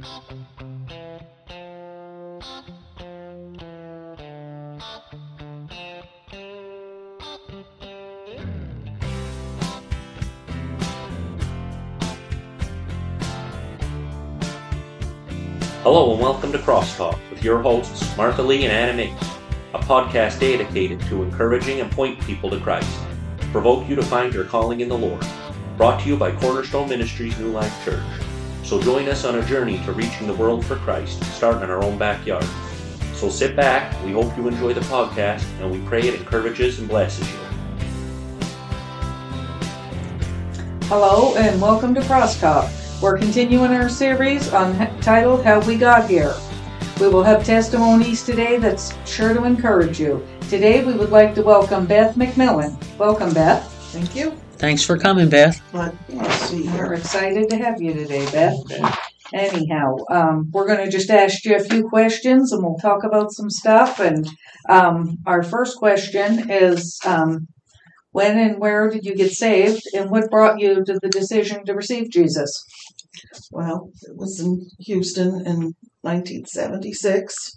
Hello 0.00 0.32
and 16.12 16.20
welcome 16.20 16.50
to 16.52 16.58
Crosstalk 16.58 17.18
with 17.28 17.44
your 17.44 17.60
hosts 17.60 18.16
Martha 18.16 18.42
Lee 18.42 18.64
and 18.64 18.72
Anna 18.72 18.94
Nick, 18.94 19.12
a 19.74 19.78
podcast 19.80 20.40
dedicated 20.40 21.00
to 21.02 21.22
encouraging 21.22 21.82
and 21.82 21.92
pointing 21.92 22.24
people 22.24 22.48
to 22.48 22.58
Christ, 22.60 22.98
provoke 23.52 23.86
you 23.86 23.96
to 23.96 24.02
find 24.02 24.32
your 24.32 24.44
calling 24.44 24.80
in 24.80 24.88
the 24.88 24.96
Lord. 24.96 25.26
Brought 25.76 26.00
to 26.00 26.08
you 26.08 26.16
by 26.16 26.32
Cornerstone 26.32 26.88
Ministries 26.88 27.38
New 27.38 27.48
Life 27.48 27.84
Church. 27.84 28.29
So 28.70 28.80
join 28.80 29.08
us 29.08 29.24
on 29.24 29.34
a 29.34 29.44
journey 29.46 29.82
to 29.84 29.90
reaching 29.90 30.28
the 30.28 30.34
world 30.34 30.64
for 30.64 30.76
Christ, 30.76 31.24
starting 31.34 31.64
in 31.64 31.70
our 31.70 31.82
own 31.82 31.98
backyard. 31.98 32.46
So 33.14 33.28
sit 33.28 33.56
back, 33.56 34.00
we 34.04 34.12
hope 34.12 34.36
you 34.36 34.46
enjoy 34.46 34.74
the 34.74 34.80
podcast, 34.82 35.44
and 35.58 35.72
we 35.72 35.80
pray 35.88 36.06
it 36.06 36.14
encourages 36.14 36.78
and 36.78 36.88
blesses 36.88 37.28
you. 37.28 37.38
Hello 40.84 41.34
and 41.34 41.60
welcome 41.60 41.96
to 41.96 42.00
Crosstalk. 42.02 42.70
We're 43.02 43.18
continuing 43.18 43.72
our 43.72 43.88
series 43.88 44.52
on 44.52 45.00
titled 45.00 45.42
How 45.42 45.58
We 45.66 45.76
Got 45.76 46.08
Here. 46.08 46.32
We 47.00 47.08
will 47.08 47.24
have 47.24 47.44
testimonies 47.44 48.22
today 48.22 48.58
that's 48.58 48.94
sure 49.04 49.34
to 49.34 49.42
encourage 49.42 49.98
you. 49.98 50.24
Today 50.48 50.84
we 50.84 50.92
would 50.92 51.10
like 51.10 51.34
to 51.34 51.42
welcome 51.42 51.86
Beth 51.86 52.14
McMillan. 52.14 52.76
Welcome, 52.98 53.34
Beth. 53.34 53.64
Thank 53.90 54.14
you. 54.14 54.40
Thanks 54.60 54.84
for 54.84 54.98
coming, 54.98 55.30
Beth. 55.30 55.58
But 55.72 55.94
see 56.32 56.68
We're 56.68 56.92
excited 56.92 57.48
to 57.48 57.56
have 57.56 57.80
you 57.80 57.94
today, 57.94 58.30
Beth. 58.30 58.58
Anyhow, 59.32 59.96
um, 60.10 60.50
we're 60.52 60.66
going 60.66 60.84
to 60.84 60.90
just 60.90 61.08
ask 61.08 61.46
you 61.46 61.56
a 61.56 61.64
few 61.64 61.88
questions 61.88 62.52
and 62.52 62.62
we'll 62.62 62.76
talk 62.76 63.02
about 63.02 63.32
some 63.32 63.48
stuff. 63.48 64.00
And 64.00 64.28
um, 64.68 65.16
our 65.24 65.42
first 65.42 65.78
question 65.78 66.50
is 66.50 67.00
um, 67.06 67.48
When 68.12 68.36
and 68.38 68.60
where 68.60 68.90
did 68.90 69.06
you 69.06 69.14
get 69.14 69.32
saved 69.32 69.80
and 69.94 70.10
what 70.10 70.30
brought 70.30 70.60
you 70.60 70.84
to 70.84 70.98
the 71.00 71.08
decision 71.08 71.64
to 71.64 71.72
receive 71.72 72.10
Jesus? 72.10 72.62
Well, 73.50 73.90
it 74.02 74.16
was 74.16 74.38
in 74.40 74.66
Houston 74.80 75.44
in 75.46 75.74
1976, 76.02 77.54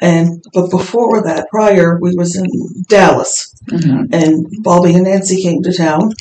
and 0.00 0.44
but 0.52 0.70
before 0.70 1.22
that, 1.22 1.48
prior, 1.50 1.98
we 2.00 2.14
was 2.14 2.36
in 2.36 2.46
Dallas, 2.88 3.54
Mhm. 3.70 4.08
and 4.12 4.46
Bobby 4.62 4.94
and 4.94 5.04
Nancy 5.04 5.40
came 5.42 5.62
to 5.62 5.72
town, 5.72 6.12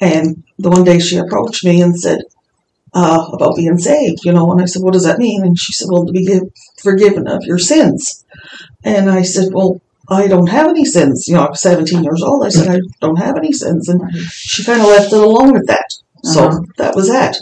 and 0.00 0.42
the 0.58 0.70
one 0.70 0.84
day 0.84 0.98
she 0.98 1.16
approached 1.18 1.64
me 1.64 1.82
and 1.82 1.98
said 1.98 2.20
uh, 2.94 3.26
about 3.34 3.54
being 3.56 3.76
saved, 3.78 4.24
you 4.24 4.32
know, 4.32 4.50
and 4.50 4.62
I 4.62 4.64
said, 4.64 4.82
"What 4.82 4.94
does 4.94 5.04
that 5.04 5.18
mean?" 5.18 5.44
And 5.44 5.58
she 5.58 5.72
said, 5.74 5.88
"Well, 5.90 6.06
to 6.06 6.12
be 6.12 6.24
give, 6.24 6.44
forgiven 6.82 7.28
of 7.28 7.42
your 7.44 7.58
sins," 7.58 8.24
and 8.84 9.10
I 9.10 9.22
said, 9.22 9.52
"Well." 9.52 9.80
I 10.10 10.26
don't 10.26 10.48
have 10.48 10.68
any 10.68 10.86
sins. 10.86 11.28
You 11.28 11.34
know, 11.34 11.44
I'm 11.48 11.54
17 11.54 12.02
years 12.02 12.22
old. 12.22 12.42
I 12.42 12.48
said, 12.48 12.66
I 12.66 12.80
don't 13.02 13.18
have 13.18 13.36
any 13.36 13.52
sins. 13.52 13.90
And 13.90 14.00
she 14.30 14.64
kind 14.64 14.80
of 14.80 14.86
left 14.86 15.12
it 15.12 15.18
alone 15.20 15.54
at 15.54 15.66
that. 15.66 15.84
So 16.24 16.44
Uh-huh. 16.46 16.60
that 16.78 16.96
was 16.96 17.08
that. 17.08 17.36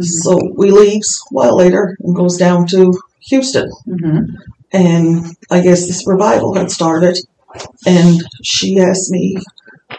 So 0.00 0.38
we 0.56 0.70
leaves 0.70 1.20
a 1.30 1.34
while 1.34 1.56
later 1.56 1.96
and 2.00 2.14
goes 2.14 2.36
down 2.36 2.66
to 2.68 2.92
Houston. 3.28 3.70
Mhm. 3.86 4.26
And 4.72 5.36
I 5.50 5.60
guess 5.60 5.86
this 5.86 6.06
revival 6.06 6.54
had 6.54 6.70
started. 6.70 7.18
And 7.86 8.22
she 8.42 8.78
asked 8.78 9.10
me 9.10 9.36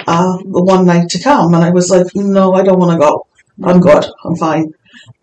uh, 0.07 0.37
the 0.37 0.63
one 0.63 0.85
night 0.85 1.09
to 1.09 1.23
come. 1.23 1.53
And 1.53 1.63
I 1.63 1.71
was 1.71 1.89
like, 1.89 2.07
no, 2.15 2.53
I 2.53 2.63
don't 2.63 2.79
want 2.79 2.91
to 2.91 2.97
go. 2.99 3.25
I'm 3.63 3.79
good. 3.79 4.05
I'm 4.23 4.35
fine. 4.35 4.73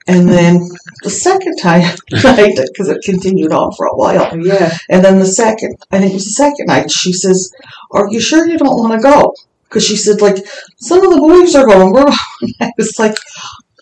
And 0.08 0.28
then 0.28 0.60
the 1.02 1.10
second 1.10 1.56
time, 1.56 1.96
because 2.10 2.88
it 2.88 3.02
continued 3.04 3.52
on 3.52 3.72
for 3.72 3.86
a 3.86 3.96
while. 3.96 4.36
Yeah. 4.38 4.76
And 4.88 5.04
then 5.04 5.18
the 5.18 5.26
second, 5.26 5.76
I 5.90 5.98
think 5.98 6.12
it 6.12 6.14
was 6.14 6.24
the 6.26 6.30
second 6.30 6.66
night, 6.66 6.90
she 6.90 7.12
says, 7.12 7.50
Are 7.90 8.08
you 8.10 8.20
sure 8.20 8.46
you 8.46 8.58
don't 8.58 8.78
want 8.78 8.92
to 8.92 9.02
go? 9.02 9.34
Because 9.64 9.84
she 9.84 9.96
said, 9.96 10.20
like, 10.20 10.36
some 10.78 11.04
of 11.04 11.12
the 11.12 11.18
boys 11.18 11.54
are 11.56 11.66
going. 11.66 11.92
We're 11.92 12.06
I 12.60 12.70
was 12.78 12.98
like, 13.00 13.16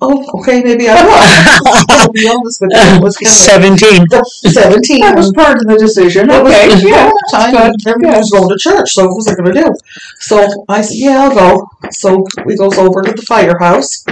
Oh, 0.02 0.40
okay, 0.40 0.62
maybe 0.62 0.88
I 0.88 0.94
will. 1.04 2.06
to 2.06 2.10
be 2.12 2.28
honest 2.28 2.60
with 2.60 2.70
you, 2.72 2.96
it 2.98 3.02
was 3.02 3.16
17. 3.44 4.06
17. 4.08 5.00
That 5.00 5.16
was 5.16 5.32
part 5.32 5.56
of 5.58 5.66
the 5.66 5.76
decision. 5.78 6.28
It 6.30 6.42
was- 6.42 6.52
Okay. 6.52 6.88
Yeah. 6.88 7.10
time 7.30 7.52
good. 7.52 7.86
everybody 7.86 8.18
was 8.18 8.30
going 8.30 8.48
to 8.48 8.58
church, 8.58 8.90
so 8.92 9.06
what 9.06 9.16
was 9.16 9.28
I 9.28 9.34
going 9.34 9.54
to 9.54 9.60
do? 9.62 9.74
So 10.18 10.64
I 10.68 10.82
said, 10.82 10.96
yeah, 10.96 11.22
I'll 11.22 11.34
go. 11.34 11.68
So 11.92 12.26
we 12.44 12.56
goes 12.56 12.76
over 12.76 13.02
to 13.02 13.12
the 13.12 13.22
firehouse, 13.22 14.04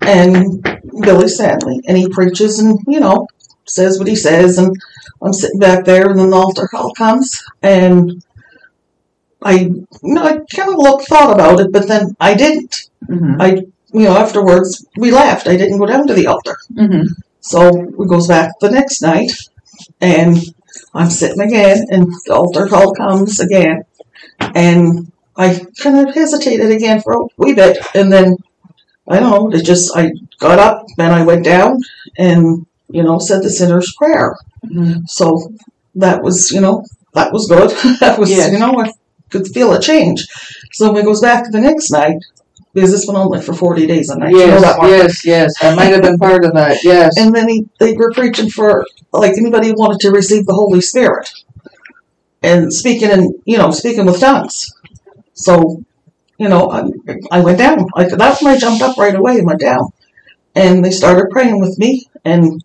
and 0.00 0.62
Billy 1.02 1.28
Stanley, 1.28 1.80
and 1.86 1.96
he 1.98 2.08
preaches, 2.08 2.58
and 2.58 2.78
you 2.88 2.98
know, 2.98 3.28
says 3.66 3.98
what 3.98 4.08
he 4.08 4.16
says, 4.16 4.56
and 4.58 4.74
I'm 5.22 5.32
sitting 5.34 5.60
back 5.60 5.84
there, 5.84 6.08
and 6.10 6.18
then 6.18 6.30
the 6.30 6.36
altar 6.36 6.66
call 6.68 6.92
comes, 6.94 7.40
and 7.62 8.24
I, 9.42 9.52
you 9.52 9.86
know, 10.02 10.22
I 10.24 10.38
kind 10.54 10.70
of 10.72 10.78
looked, 10.78 11.06
thought 11.06 11.34
about 11.34 11.60
it, 11.60 11.70
but 11.70 11.86
then 11.86 12.16
I 12.18 12.34
didn't. 12.34 12.88
Mhm. 13.08 13.36
You 13.92 14.04
know, 14.04 14.16
afterwards 14.16 14.86
we 14.96 15.10
laughed. 15.10 15.46
I 15.48 15.56
didn't 15.56 15.78
go 15.78 15.86
down 15.86 16.06
to 16.06 16.14
the 16.14 16.26
altar. 16.26 16.56
Mhm. 16.74 17.06
So 17.40 17.70
we 17.96 18.06
goes 18.06 18.26
back 18.28 18.52
the 18.60 18.70
next 18.70 19.02
night, 19.02 19.32
and 20.00 20.38
I'm 20.94 21.10
sitting 21.10 21.40
again, 21.40 21.84
and 21.90 22.06
the 22.26 22.34
altar 22.34 22.66
call 22.66 22.94
comes 22.94 23.40
again, 23.40 23.84
and 24.54 25.10
I 25.36 25.60
kind 25.82 25.98
of 26.08 26.14
hesitated 26.14 26.70
again 26.70 27.00
for 27.02 27.12
a 27.14 27.26
wee 27.36 27.54
bit, 27.54 27.78
and 27.94 28.12
then 28.12 28.36
I 29.08 29.18
don't 29.20 29.30
know, 29.30 29.58
it 29.58 29.64
just 29.64 29.94
I 29.96 30.12
got 30.38 30.58
up 30.58 30.86
and 30.98 31.12
I 31.12 31.24
went 31.24 31.44
down, 31.44 31.78
and 32.16 32.64
you 32.88 33.02
know 33.02 33.18
said 33.18 33.42
the 33.42 33.50
sinner's 33.50 33.92
prayer. 33.98 34.36
Mhm. 34.64 35.08
So 35.08 35.52
that 35.96 36.22
was 36.22 36.50
you 36.50 36.60
know 36.60 36.84
that 37.14 37.32
was 37.32 37.46
good. 37.48 37.70
that 38.00 38.18
was 38.18 38.30
you 38.30 38.58
know 38.58 38.80
I 38.80 38.90
could 39.30 39.48
feel 39.48 39.72
a 39.72 39.80
change. 39.80 40.26
So 40.72 40.86
when 40.86 40.94
we 40.96 41.02
goes 41.02 41.20
back 41.20 41.50
the 41.50 41.60
next 41.60 41.90
night. 41.90 42.18
Because 42.74 42.90
this 42.90 43.06
went 43.06 43.18
only 43.18 43.42
for 43.42 43.52
forty 43.52 43.86
days 43.86 44.08
a 44.08 44.18
night. 44.18 44.30
You 44.32 44.38
know 44.38 44.46
Yes, 44.46 44.62
that 44.62 44.78
one. 44.78 44.88
yes, 44.90 45.24
yes. 45.26 45.60
That 45.60 45.76
might 45.76 45.92
have 45.92 46.02
been 46.02 46.18
part 46.18 46.44
of 46.44 46.54
that. 46.54 46.78
Yes. 46.84 47.18
And 47.18 47.34
then 47.34 47.48
he, 47.48 47.68
they 47.78 47.92
were 47.94 48.10
preaching 48.12 48.48
for 48.48 48.86
like 49.12 49.36
anybody 49.36 49.68
who 49.68 49.74
wanted 49.74 50.00
to 50.00 50.10
receive 50.10 50.46
the 50.46 50.54
Holy 50.54 50.80
Spirit, 50.80 51.28
and 52.42 52.72
speaking 52.72 53.10
in 53.10 53.34
you 53.44 53.58
know 53.58 53.70
speaking 53.70 54.06
with 54.06 54.20
tongues. 54.20 54.72
So, 55.34 55.82
you 56.38 56.48
know, 56.48 56.70
I, 56.70 56.82
I 57.30 57.40
went 57.40 57.58
down. 57.58 57.86
Like 57.96 58.08
that's 58.10 58.42
when 58.42 58.54
I 58.54 58.58
jumped 58.58 58.82
up 58.82 58.96
right 58.96 59.14
away 59.14 59.36
and 59.38 59.46
went 59.46 59.60
down, 59.60 59.90
and 60.54 60.84
they 60.84 60.90
started 60.90 61.30
praying 61.30 61.60
with 61.60 61.78
me, 61.78 62.06
and 62.24 62.62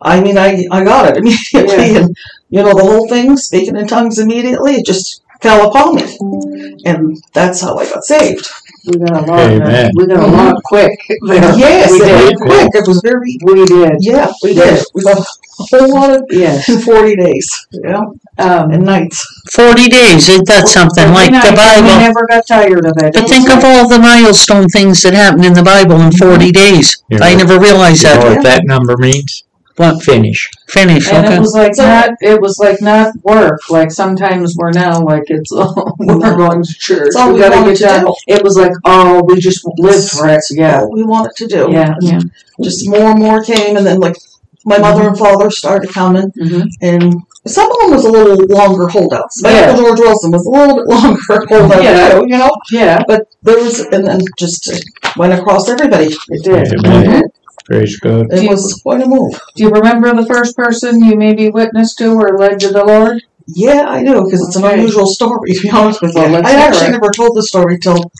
I 0.00 0.20
mean 0.20 0.38
I 0.38 0.66
I 0.70 0.84
got 0.84 1.08
it 1.10 1.16
immediately, 1.18 1.92
Yeah. 1.92 2.00
and 2.02 2.16
you 2.50 2.62
know 2.62 2.72
the 2.74 2.84
whole 2.84 3.08
thing 3.08 3.36
speaking 3.36 3.76
in 3.76 3.88
tongues 3.88 4.18
immediately 4.20 4.74
it 4.76 4.86
just 4.86 5.22
fell 5.42 5.68
upon 5.68 5.96
me, 5.96 6.82
and 6.84 7.16
that's 7.32 7.60
how 7.62 7.76
I 7.76 7.84
got 7.90 8.04
saved. 8.04 8.48
We 8.86 8.98
got 8.98 9.22
a 9.22 9.26
lot. 9.30 9.40
Amen. 9.50 9.90
We 9.96 10.06
got 10.06 10.22
a 10.22 10.26
lot 10.26 10.56
quick. 10.64 10.98
There. 11.08 11.54
Yes, 11.58 11.90
we 11.92 11.98
did. 11.98 12.36
quick. 12.36 12.68
It 12.74 12.86
was 12.88 13.00
very 13.04 13.38
We 13.44 13.64
did. 13.66 13.96
yeah. 14.00 14.32
We 14.42 14.54
did. 14.54 14.84
We 14.94 15.02
got 15.04 15.18
a 15.18 15.24
whole 15.70 15.94
lot 15.94 16.10
of 16.10 16.24
Yes. 16.30 16.68
in 16.68 16.80
40 16.92 17.16
days. 17.16 17.66
Yeah. 17.72 18.02
Um, 18.38 18.70
And 18.72 18.84
nights. 18.84 19.24
40 19.52 19.88
days, 19.88 20.28
it- 20.28 20.46
that's 20.46 20.72
something 20.72 21.08
like 21.12 21.32
every 21.32 21.50
the 21.50 21.56
Bible? 21.56 21.88
We 21.88 21.98
never 21.98 22.26
got 22.28 22.46
tired 22.46 22.84
of 22.84 22.92
it. 22.98 23.14
But 23.14 23.28
think 23.28 23.48
of 23.50 23.62
all 23.64 23.88
the 23.88 23.98
milestone 23.98 24.68
things 24.68 25.02
that 25.02 25.14
happen 25.14 25.44
in 25.44 25.52
the 25.54 25.62
Bible 25.62 26.00
in 26.00 26.10
40 26.12 26.50
days. 26.50 27.02
You 27.08 27.18
I 27.22 27.34
never 27.34 27.58
realized 27.58 28.02
You 28.02 28.08
know 28.14 28.20
that. 28.20 28.36
what 28.36 28.42
that 28.44 28.64
number 28.66 28.96
means? 28.98 29.44
What? 29.76 30.02
Finish. 30.04 30.50
Finish, 30.68 31.10
And 31.12 31.26
it 31.34 31.40
was 31.40 31.52
like 31.54 31.74
So- 31.74 31.84
not. 31.86 32.10
It 32.20 32.40
was 32.40 32.58
like 32.60 32.80
not 32.80 33.12
work. 33.24 33.60
Like 33.70 33.90
sometimes 33.90 34.54
we're 34.56 34.70
now 34.70 35.02
like 35.02 35.24
it's 35.26 35.50
we're 35.98 36.36
going 36.36 36.62
to 36.62 36.74
church. 36.74 37.06
It's 37.08 37.16
all 37.16 37.32
we 37.32 37.40
gotta 37.40 37.64
get 37.68 37.76
to 37.78 37.82
done. 37.82 38.04
do. 38.04 38.14
It 38.28 38.42
was 38.44 38.56
like 38.56 38.72
oh, 38.84 39.22
we 39.26 39.38
just 39.40 39.64
lived 39.78 40.10
for 40.10 40.28
it. 40.28 40.42
Yeah. 40.50 40.80
All 40.82 40.92
we 40.92 41.02
wanted 41.02 41.32
to 41.36 41.46
do. 41.48 41.68
Yeah. 41.72 41.94
Yeah. 42.00 42.20
Just 42.62 42.88
more 42.88 43.10
and 43.10 43.18
more 43.18 43.42
came, 43.42 43.76
and 43.76 43.84
then 43.84 43.98
like 43.98 44.16
my 44.64 44.78
mother 44.78 45.08
and 45.08 45.18
father 45.18 45.50
started 45.50 45.90
coming, 45.92 46.30
hmm 46.40 46.62
and 46.80 47.14
some 47.46 47.70
of 47.70 47.78
them 47.80 47.90
was 47.90 48.04
a 48.06 48.10
little 48.10 48.38
longer 48.56 48.88
holdouts. 48.88 49.42
My 49.42 49.50
Yeah. 49.50 49.66
uncle 49.70 49.84
George 49.84 49.98
Wilson 50.00 50.30
was 50.30 50.46
a 50.46 50.50
little 50.50 50.76
bit 50.76 50.86
longer 50.86 51.20
holdout, 51.50 51.82
Yeah. 51.82 52.08
too, 52.12 52.24
you 52.28 52.38
know. 52.38 52.50
Yeah. 52.70 53.02
But 53.06 53.22
there 53.42 53.58
was, 53.62 53.80
and 53.80 54.06
then 54.06 54.20
just 54.38 54.70
went 55.18 55.32
across 55.34 55.68
everybody. 55.68 56.14
It 56.30 56.42
did. 56.44 56.86
Amen. 56.86 57.24
Praise 57.64 57.98
God. 57.98 58.26
It 58.32 58.42
you- 58.42 58.50
was 58.50 58.80
quite 58.82 59.02
a 59.02 59.06
move. 59.06 59.32
Do 59.56 59.64
you 59.64 59.70
remember 59.70 60.14
the 60.14 60.26
first 60.26 60.56
person 60.56 61.02
you 61.02 61.16
maybe 61.16 61.48
witnessed 61.50 61.98
to 61.98 62.12
or 62.12 62.38
led 62.38 62.60
to 62.60 62.68
the 62.68 62.84
Lord? 62.84 63.22
Yeah, 63.46 63.84
I 63.88 64.02
do, 64.02 64.24
because 64.24 64.46
it's 64.46 64.56
an 64.56 64.64
Okay. 64.64 64.74
unusual 64.74 65.06
story, 65.06 65.52
to 65.52 65.60
be 65.62 65.70
honest 65.70 66.00
with 66.02 66.14
you. 66.14 66.20
Well, 66.22 66.46
I 66.46 66.52
actually 66.52 66.88
it. 66.88 66.92
never 66.92 67.10
told 67.10 67.36
the 67.36 67.42
story 67.42 67.78
till, 67.78 68.10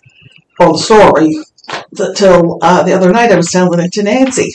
well, 0.58 0.72
the 0.72 0.78
story, 0.78 1.38
the, 1.92 2.14
till 2.14 2.58
uh, 2.62 2.82
the 2.82 2.92
other 2.92 3.10
night 3.10 3.32
I 3.32 3.36
was 3.36 3.50
telling 3.50 3.80
it 3.80 3.92
to 3.94 4.02
Nancy. 4.02 4.52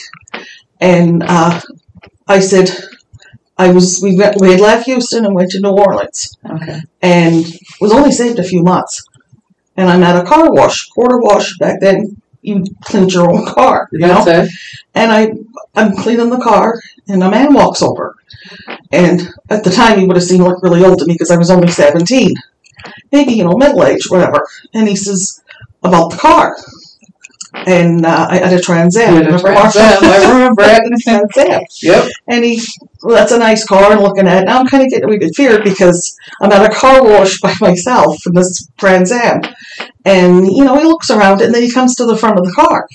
And 0.80 1.22
uh, 1.24 1.60
I 2.28 2.38
said, 2.40 2.70
I 3.58 3.72
was, 3.72 4.00
we, 4.02 4.16
went, 4.16 4.40
we 4.40 4.52
had 4.52 4.60
left 4.60 4.86
Houston 4.86 5.24
and 5.26 5.34
went 5.34 5.50
to 5.50 5.60
New 5.60 5.70
Orleans 5.70 6.36
Okay. 6.48 6.80
and 7.02 7.44
was 7.80 7.92
only 7.92 8.12
saved 8.12 8.38
a 8.38 8.44
few 8.44 8.62
months. 8.62 9.04
And 9.76 9.88
I'm 9.90 10.02
at 10.02 10.16
a 10.24 10.26
car 10.26 10.52
wash, 10.52 10.88
quarter 10.88 11.18
wash 11.18 11.58
back 11.58 11.80
then. 11.80 12.19
You 12.42 12.64
cleaned 12.84 13.12
your 13.12 13.30
own 13.30 13.46
car, 13.46 13.88
you 13.92 13.98
know? 14.00 14.24
It. 14.26 14.50
And 14.94 15.12
I, 15.12 15.32
I'm 15.74 15.94
cleaning 15.96 16.30
the 16.30 16.40
car, 16.40 16.80
and 17.08 17.22
a 17.22 17.30
man 17.30 17.54
walks 17.54 17.82
over. 17.82 18.16
And 18.92 19.28
at 19.48 19.64
the 19.64 19.70
time, 19.70 19.98
he 19.98 20.06
would 20.06 20.16
have 20.16 20.24
seemed 20.24 20.44
like 20.44 20.62
really 20.62 20.84
old 20.84 20.98
to 20.98 21.06
me 21.06 21.14
because 21.14 21.30
I 21.30 21.36
was 21.36 21.50
only 21.50 21.68
17. 21.68 22.32
Maybe, 23.12 23.32
you 23.32 23.44
know, 23.44 23.56
middle 23.56 23.84
age, 23.84 24.08
whatever. 24.08 24.46
And 24.74 24.88
he 24.88 24.96
says, 24.96 25.42
about 25.82 26.10
the 26.10 26.16
car. 26.16 26.56
And 27.66 28.06
uh, 28.06 28.26
I 28.30 28.38
had 28.38 28.52
a 28.52 28.60
Trans 28.60 28.96
Am. 28.96 29.14
You 29.14 29.22
had 29.22 29.32
a 29.32 29.36
Remember, 29.36 29.52
Trans 29.52 29.76
Martha? 29.76 30.04
Am, 30.04 30.04
I 30.04 30.32
remember 30.32 30.62
it. 30.64 30.92
a 30.92 31.02
Trans 31.02 31.36
Am. 31.38 31.62
Yep. 31.82 32.10
And 32.28 32.44
he, 32.44 32.62
well, 33.02 33.16
that's 33.16 33.32
a 33.32 33.38
nice 33.38 33.66
car, 33.66 33.92
and 33.92 34.00
looking 34.00 34.26
at 34.26 34.42
it, 34.42 34.46
now 34.46 34.60
I'm 34.60 34.66
kind 34.66 34.82
of 34.82 34.90
getting 34.90 35.04
a 35.04 35.08
wee 35.08 35.18
bit 35.18 35.34
feared 35.34 35.64
because 35.64 36.16
I'm 36.40 36.52
at 36.52 36.70
a 36.70 36.74
car 36.74 37.02
wash 37.02 37.40
by 37.40 37.54
myself 37.60 38.16
in 38.26 38.34
this 38.34 38.68
Trans 38.78 39.12
Am. 39.12 39.42
And, 40.04 40.46
you 40.46 40.64
know, 40.64 40.78
he 40.78 40.84
looks 40.84 41.10
around 41.10 41.42
and 41.42 41.54
then 41.54 41.62
he 41.62 41.70
comes 41.70 41.94
to 41.96 42.06
the 42.06 42.16
front 42.16 42.38
of 42.38 42.44
the 42.44 42.52
car. 42.52 42.88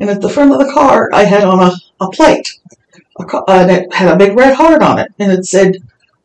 And 0.00 0.10
at 0.10 0.20
the 0.20 0.28
front 0.28 0.52
of 0.52 0.58
the 0.58 0.72
car, 0.72 1.10
I 1.12 1.24
had 1.24 1.44
on 1.44 1.60
a, 1.60 1.72
a 2.04 2.10
plate. 2.10 2.58
A, 3.18 3.22
uh, 3.36 3.44
and 3.48 3.70
it 3.70 3.92
had 3.92 4.12
a 4.12 4.16
big 4.16 4.36
red 4.36 4.54
heart 4.54 4.82
on 4.82 4.98
it. 4.98 5.08
And 5.18 5.30
it 5.30 5.44
said, 5.44 5.76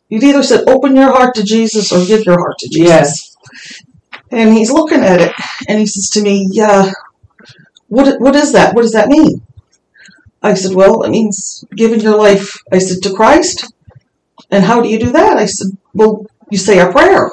you'd 0.09 0.23
either 0.23 0.43
said, 0.43 0.67
open 0.67 0.95
your 0.95 1.11
heart 1.11 1.35
to 1.35 1.43
Jesus 1.43 1.91
or 1.91 2.05
give 2.05 2.25
your 2.25 2.39
heart 2.39 2.57
to 2.59 2.69
Jesus. 2.69 2.87
Yes. 2.87 3.35
And 4.31 4.53
he's 4.53 4.71
looking 4.71 5.01
at 5.01 5.21
it 5.21 5.33
and 5.67 5.79
he 5.79 5.85
says 5.85 6.09
to 6.11 6.21
me, 6.21 6.47
yeah, 6.51 6.91
what, 7.87 8.19
what 8.19 8.35
is 8.35 8.53
that? 8.53 8.73
What 8.73 8.81
does 8.81 8.93
that 8.93 9.09
mean? 9.09 9.41
I 10.41 10.53
said, 10.53 10.75
well, 10.75 11.03
it 11.03 11.09
means 11.09 11.65
giving 11.75 12.01
your 12.01 12.17
life, 12.17 12.61
I 12.71 12.77
said, 12.77 13.01
to 13.03 13.15
Christ. 13.15 13.71
And 14.51 14.63
how 14.63 14.81
do 14.81 14.89
you 14.89 14.99
do 14.99 15.11
that? 15.11 15.37
I 15.37 15.45
said, 15.45 15.67
well, 15.93 16.25
you 16.51 16.57
say 16.57 16.79
a 16.79 16.91
prayer. 16.91 17.31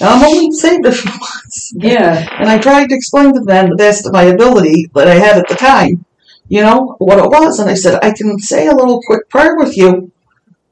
Now, 0.00 0.14
I'm 0.14 0.24
only 0.24 0.50
saved 0.52 0.86
a 0.86 0.92
few 0.92 1.10
months. 1.10 1.72
Yeah. 1.76 2.26
And 2.38 2.48
I 2.48 2.58
tried 2.58 2.88
to 2.88 2.94
explain 2.94 3.34
to 3.34 3.40
them 3.40 3.70
the 3.70 3.76
best 3.76 4.06
of 4.06 4.12
my 4.12 4.24
ability 4.24 4.90
that 4.94 5.08
I 5.08 5.14
had 5.14 5.38
at 5.38 5.48
the 5.48 5.54
time, 5.54 6.04
you 6.48 6.62
know, 6.62 6.96
what 6.98 7.18
it 7.18 7.28
was. 7.28 7.60
And 7.60 7.70
I 7.70 7.74
said, 7.74 8.00
I 8.02 8.12
can 8.12 8.38
say 8.38 8.66
a 8.66 8.74
little 8.74 9.00
quick 9.06 9.28
prayer 9.28 9.56
with 9.56 9.76
you. 9.76 10.10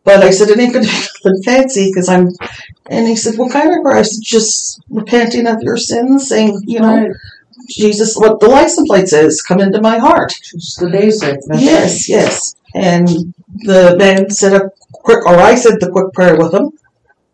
But 0.03 0.23
I 0.23 0.31
said, 0.31 0.49
it 0.49 0.59
ain't 0.59 0.73
going 0.73 0.87
to 0.87 0.91
be 0.91 0.97
nothing 1.25 1.43
fancy 1.44 1.91
because 1.91 2.09
I'm. 2.09 2.31
And 2.87 3.06
he 3.06 3.15
said, 3.15 3.38
what 3.38 3.53
kind 3.53 3.69
of 3.73 3.82
prayer? 3.82 3.99
I 3.99 4.03
said, 4.03 4.23
just 4.23 4.81
repenting 4.88 5.47
of 5.47 5.62
your 5.62 5.76
sins, 5.76 6.29
saying, 6.29 6.62
you 6.67 6.81
know, 6.81 6.94
Right. 6.94 7.11
Jesus, 7.69 8.17
what 8.17 8.41
the 8.41 8.49
license 8.49 8.88
plate 8.88 9.09
says, 9.09 9.43
come 9.43 9.61
into 9.61 9.81
my 9.81 9.99
heart. 9.99 10.32
The 10.79 10.88
basic. 10.91 11.41
Yes, 11.53 12.09
yes. 12.09 12.55
And 12.75 13.09
the 13.65 13.97
man 13.99 14.31
said 14.31 14.55
a 14.55 14.70
quick, 14.93 15.25
or 15.26 15.37
I 15.37 15.55
said 15.55 15.81
the 15.81 15.91
quick 15.91 16.12
prayer 16.12 16.37
with 16.37 16.55
him, 16.55 16.73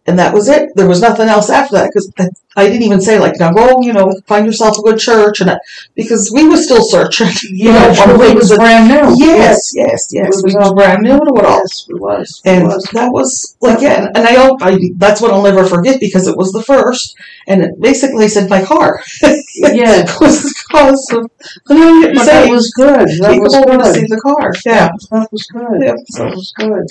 and 0.07 0.19
that 0.19 0.35
was 0.35 0.49
it. 0.49 0.71
There 0.75 0.87
was 0.89 1.01
nothing 1.01 1.29
else 1.29 1.49
after 1.51 1.77
that 1.77 1.91
because 1.91 2.13
I, 2.19 2.29
I 2.57 2.67
didn't 2.67 2.83
even 2.83 3.01
say 3.01 3.19
like, 3.19 3.35
now 3.41 3.53
go, 3.53 3.81
you 3.81 3.93
know, 3.93 4.13
find 4.27 4.45
yourself 4.47 4.79
a 4.79 4.83
good 4.83 4.99
church, 4.99 5.41
and 5.41 5.49
that, 5.51 5.63
because 5.95 6.31
we 6.35 6.49
were 6.49 6.57
still 6.57 6.83
searching. 6.83 7.29
You 7.45 7.73
know, 7.73 7.79
Yeah, 7.79 7.91
it 7.93 8.19
thing 8.19 8.35
was 8.37 8.51
was 8.51 8.59
brand 8.59 8.89
new. 8.89 9.15
yes, 9.27 9.73
yes, 9.75 10.09
yes. 10.13 10.39
It 10.39 10.45
We 10.45 10.55
was 10.55 10.73
brand 10.73 11.03
new 11.03 11.19
to 11.19 11.33
it 11.41 11.45
all. 11.45 11.59
Yes, 11.61 11.87
it 11.89 12.01
was. 12.01 12.43
And 12.45 12.65
was. 12.65 12.85
that 12.93 13.11
was 13.13 13.57
again, 13.63 14.11
and 14.15 14.27
I, 14.27 14.51
I 14.61 14.79
that's 14.97 15.21
what 15.21 15.31
I'll 15.33 15.43
never 15.43 15.65
forget 15.65 16.01
because 16.01 16.27
it 16.29 16.37
was 16.37 16.53
the 16.53 16.63
first, 16.63 17.17
and 17.47 17.63
it 17.63 17.81
basically 17.81 18.29
said 18.29 18.51
my 18.51 18.63
car. 18.65 19.03
Yeah. 19.57 20.03
it 20.03 20.11
was 20.21 20.43
the 20.43 20.55
cause 20.71 21.09
of 21.13 21.31
the 21.67 21.75
getting 21.75 22.17
But 22.17 22.27
that 22.27 22.51
was 22.51 22.71
good. 22.77 23.09
That 23.21 23.31
People 23.31 23.45
was 23.45 23.55
over 23.55 23.79
to 23.79 23.95
see 23.95 24.07
the 24.07 24.21
car. 24.21 24.53
Yeah. 24.67 24.89
That 25.11 25.29
was 25.33 25.47
good. 25.47 25.81
Yeah. 25.81 25.95
That 26.19 26.35
was 26.35 26.53
good. 26.59 26.87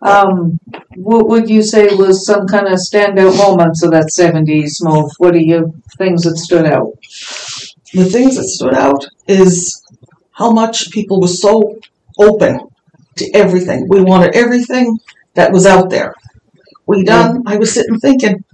Um, 0.00 0.60
what 1.02 1.28
would 1.28 1.48
you 1.48 1.62
say 1.62 1.94
was 1.94 2.26
some 2.26 2.46
kind 2.46 2.66
of 2.66 2.74
standout 2.74 3.36
moments 3.36 3.82
of 3.82 3.90
that 3.92 4.10
seventies 4.10 4.78
move? 4.82 5.10
What 5.18 5.34
are 5.34 5.38
your 5.38 5.70
things 5.96 6.24
that 6.24 6.36
stood 6.36 6.66
out? 6.66 6.92
the 7.92 8.04
things 8.04 8.36
that 8.36 8.44
stood 8.44 8.74
out 8.74 9.06
is 9.26 9.82
how 10.32 10.50
much 10.50 10.90
people 10.90 11.20
were 11.20 11.26
so 11.26 11.78
open 12.18 12.60
to 13.16 13.30
everything. 13.34 13.86
We 13.88 14.02
wanted 14.02 14.34
everything 14.34 14.98
that 15.34 15.52
was 15.52 15.66
out 15.66 15.90
there. 15.90 16.14
We 16.86 17.04
done. 17.04 17.42
I 17.46 17.56
was 17.56 17.72
sitting 17.72 17.98
thinking, 17.98 18.44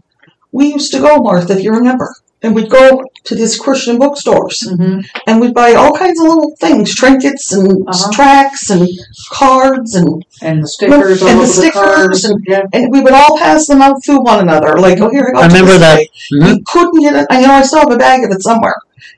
we 0.52 0.72
used 0.72 0.92
to 0.92 1.00
go, 1.00 1.18
Martha, 1.18 1.56
if 1.56 1.64
you 1.64 1.72
remember, 1.72 2.14
and 2.44 2.54
we'd 2.54 2.70
go 2.70 3.02
to 3.24 3.34
these 3.34 3.58
Christian 3.58 3.98
bookstores 3.98 4.56
Mm-hmm. 4.70 5.00
and 5.26 5.40
we'd 5.40 5.54
buy 5.54 5.72
all 5.74 5.92
kinds 5.92 6.20
of 6.20 6.26
little 6.28 6.52
things, 6.60 6.94
trinkets 6.94 7.52
and 7.52 7.68
Uh-huh. 7.88 8.12
tracks 8.12 8.70
and 8.70 8.86
cards 9.32 9.94
and 9.94 10.24
And 10.42 10.62
the 10.62 10.68
stickers 10.68 11.22
And 11.22 11.30
the 11.30 11.34
over 11.34 11.46
the 11.46 11.52
stickers—and 11.60 12.44
yeah. 12.46 12.62
and 12.72 12.92
we 12.92 13.00
would 13.00 13.14
all 13.14 13.38
pass 13.38 13.66
them 13.66 13.80
out 13.82 14.02
to 14.04 14.18
one 14.18 14.40
another. 14.46 14.76
Like, 14.86 15.00
oh, 15.00 15.10
here 15.10 15.26
I 15.28 15.32
go. 15.32 15.40
I 15.40 15.46
remember 15.46 15.78
that. 15.78 15.96
way. 15.98 16.08
Mhm. 16.32 16.44
We 16.46 16.62
couldn't 16.72 17.00
get 17.00 17.14
it. 17.16 17.26
I 17.30 17.40
know 17.40 17.52
I 17.52 17.62
still 17.62 17.80
have 17.80 17.92
a 17.92 17.96
bag 17.96 18.24
of 18.24 18.30
it 18.30 18.42
somewhere. 18.42 18.76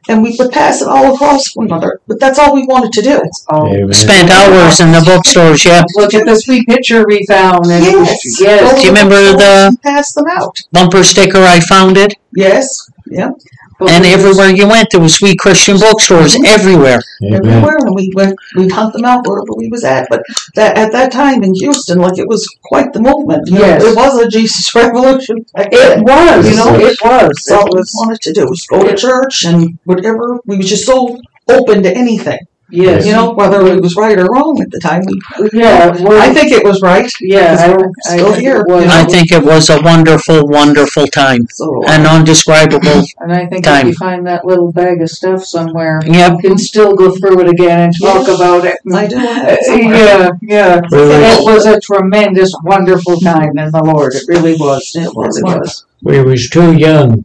And 0.08 0.23
we 0.23 0.34
would 0.38 0.52
pass 0.52 0.81
it 0.82 0.88
all 0.88 1.14
across 1.14 1.43
one 1.55 1.67
another. 1.67 2.00
But 2.06 2.20
that's 2.20 2.38
all 2.38 2.55
we 2.55 2.64
wanted 2.64 2.93
to 2.93 3.02
do. 3.02 3.20
Oh, 3.50 3.90
Spent 3.93 4.31
hours 4.31 4.78
in 4.81 4.93
the 4.93 5.02
bookstores, 5.05 5.64
yeah. 5.64 5.82
look 5.96 6.14
at 6.14 6.25
the 6.26 6.37
sweet 6.37 6.64
picture 6.69 7.05
we 7.08 7.25
found. 7.26 7.67
And 7.67 7.84
Yes. 7.84 8.40
yes. 8.40 8.75
Do 8.76 8.82
you 8.82 8.88
remember 8.94 9.17
the- 9.43 9.76
Pass 9.82 10.12
them 10.12 10.26
out. 10.31 10.55
Bumper 10.73 11.02
sticker, 11.02 11.43
I 11.43 11.58
found 11.61 11.96
it. 11.96 12.14
Yes. 12.37 12.67
Yeah. 13.16 13.30
But 13.78 13.90
And 13.90 14.04
we 14.04 14.12
everywhere 14.12 14.50
you 14.50 14.66
went, 14.68 14.88
there 14.90 15.00
was 15.00 15.14
sweet 15.14 15.38
Christian 15.38 15.78
bookstores 15.78 16.34
mm-hmm. 16.34 16.46
everywhere. 16.46 17.00
Amen. 17.22 17.34
Everywhere. 17.46 17.76
And 17.78 17.94
we 17.94 18.10
went, 18.14 18.34
we'd 18.56 18.72
hunt 18.72 18.92
them 18.94 19.04
out 19.04 19.26
wherever 19.26 19.52
we 19.56 19.68
was 19.68 19.84
at. 19.84 20.06
But 20.08 20.22
that 20.54 20.76
at 20.78 20.92
that 20.92 21.12
time 21.12 21.42
in 21.42 21.52
Houston, 21.54 21.98
like 21.98 22.18
it 22.18 22.28
was 22.28 22.46
quite 22.64 22.92
the 22.92 23.00
movement. 23.00 23.42
You 23.48 23.54
know, 23.54 23.60
Yes. 23.66 23.84
It 23.84 23.96
was 23.96 24.12
a 24.20 24.28
Jesus 24.28 24.74
revolution. 24.74 25.36
back 25.54 25.68
It 25.72 25.76
then. 25.76 26.02
was. 26.04 26.50
You 26.50 26.56
know, 26.56 26.74
it 26.76 26.96
was. 27.02 27.28
That's 27.46 27.50
all 27.52 27.66
It 27.66 27.74
we 27.74 27.78
was. 27.80 27.92
wanted 28.00 28.20
to 28.22 28.32
do 28.32 28.44
was 28.46 28.64
go 28.66 28.82
to 28.82 28.96
church 28.96 29.44
and 29.44 29.78
whatever. 29.84 30.38
We 30.46 30.56
was 30.58 30.68
just 30.68 30.86
so 30.86 31.18
open 31.48 31.82
to 31.82 31.90
anything. 31.94 32.40
Yes. 32.70 33.06
You 33.06 33.12
know, 33.12 33.30
whether 33.32 33.64
it 33.68 33.80
was 33.80 33.94
right 33.96 34.18
or 34.18 34.26
wrong 34.26 34.60
at 34.60 34.70
the 34.72 34.80
time. 34.80 35.02
We, 35.06 35.20
Yeah. 35.52 35.90
Well, 36.02 36.20
I 36.20 36.34
think 36.34 36.50
it 36.50 36.64
was 36.64 36.82
right. 36.82 37.10
yeah. 37.20 37.56
I, 37.60 38.10
I 38.12 38.16
still 38.16 38.32
think 38.32 38.42
here, 38.42 38.56
It 38.56 38.68
was. 38.68 38.84
I 38.86 39.04
think 39.04 39.30
it 39.30 39.44
was 39.44 39.70
a 39.70 39.80
wonderful, 39.82 40.46
wonderful 40.48 41.06
time. 41.06 41.46
So 41.50 41.82
An 41.86 42.06
undescribable. 42.06 43.04
And 43.20 43.32
I 43.32 43.46
think 43.46 43.64
Time. 43.64 43.86
if 43.86 43.92
you 43.92 43.94
find 43.94 44.26
that 44.26 44.44
little 44.44 44.72
bag 44.72 45.00
of 45.00 45.10
stuff 45.10 45.44
somewhere, 45.44 46.00
Yep. 46.04 46.32
you 46.42 46.48
can 46.48 46.58
still 46.58 46.94
go 46.94 47.14
through 47.14 47.40
it 47.42 47.48
again 47.48 47.78
and 47.80 47.92
talk 48.00 48.26
Yes. 48.26 48.36
about 48.36 48.64
it. 48.64 48.76
I 48.92 49.06
do 49.06 49.16
Uh, 49.16 49.56
yeah, 49.76 50.30
yeah. 50.42 50.80
We 50.90 50.98
And 50.98 51.22
it 51.22 51.44
was 51.44 51.66
a 51.66 51.78
tremendous, 51.80 52.52
wonderful 52.64 53.20
time 53.20 53.56
in 53.58 53.70
the 53.70 53.82
Lord. 53.84 54.14
It 54.14 54.24
really 54.28 54.54
was. 54.56 54.90
It 54.96 55.14
was 55.14 55.38
It 55.38 55.44
was. 55.44 55.84
we 56.02 56.20
was 56.22 56.48
too 56.50 56.72
young. 56.72 57.24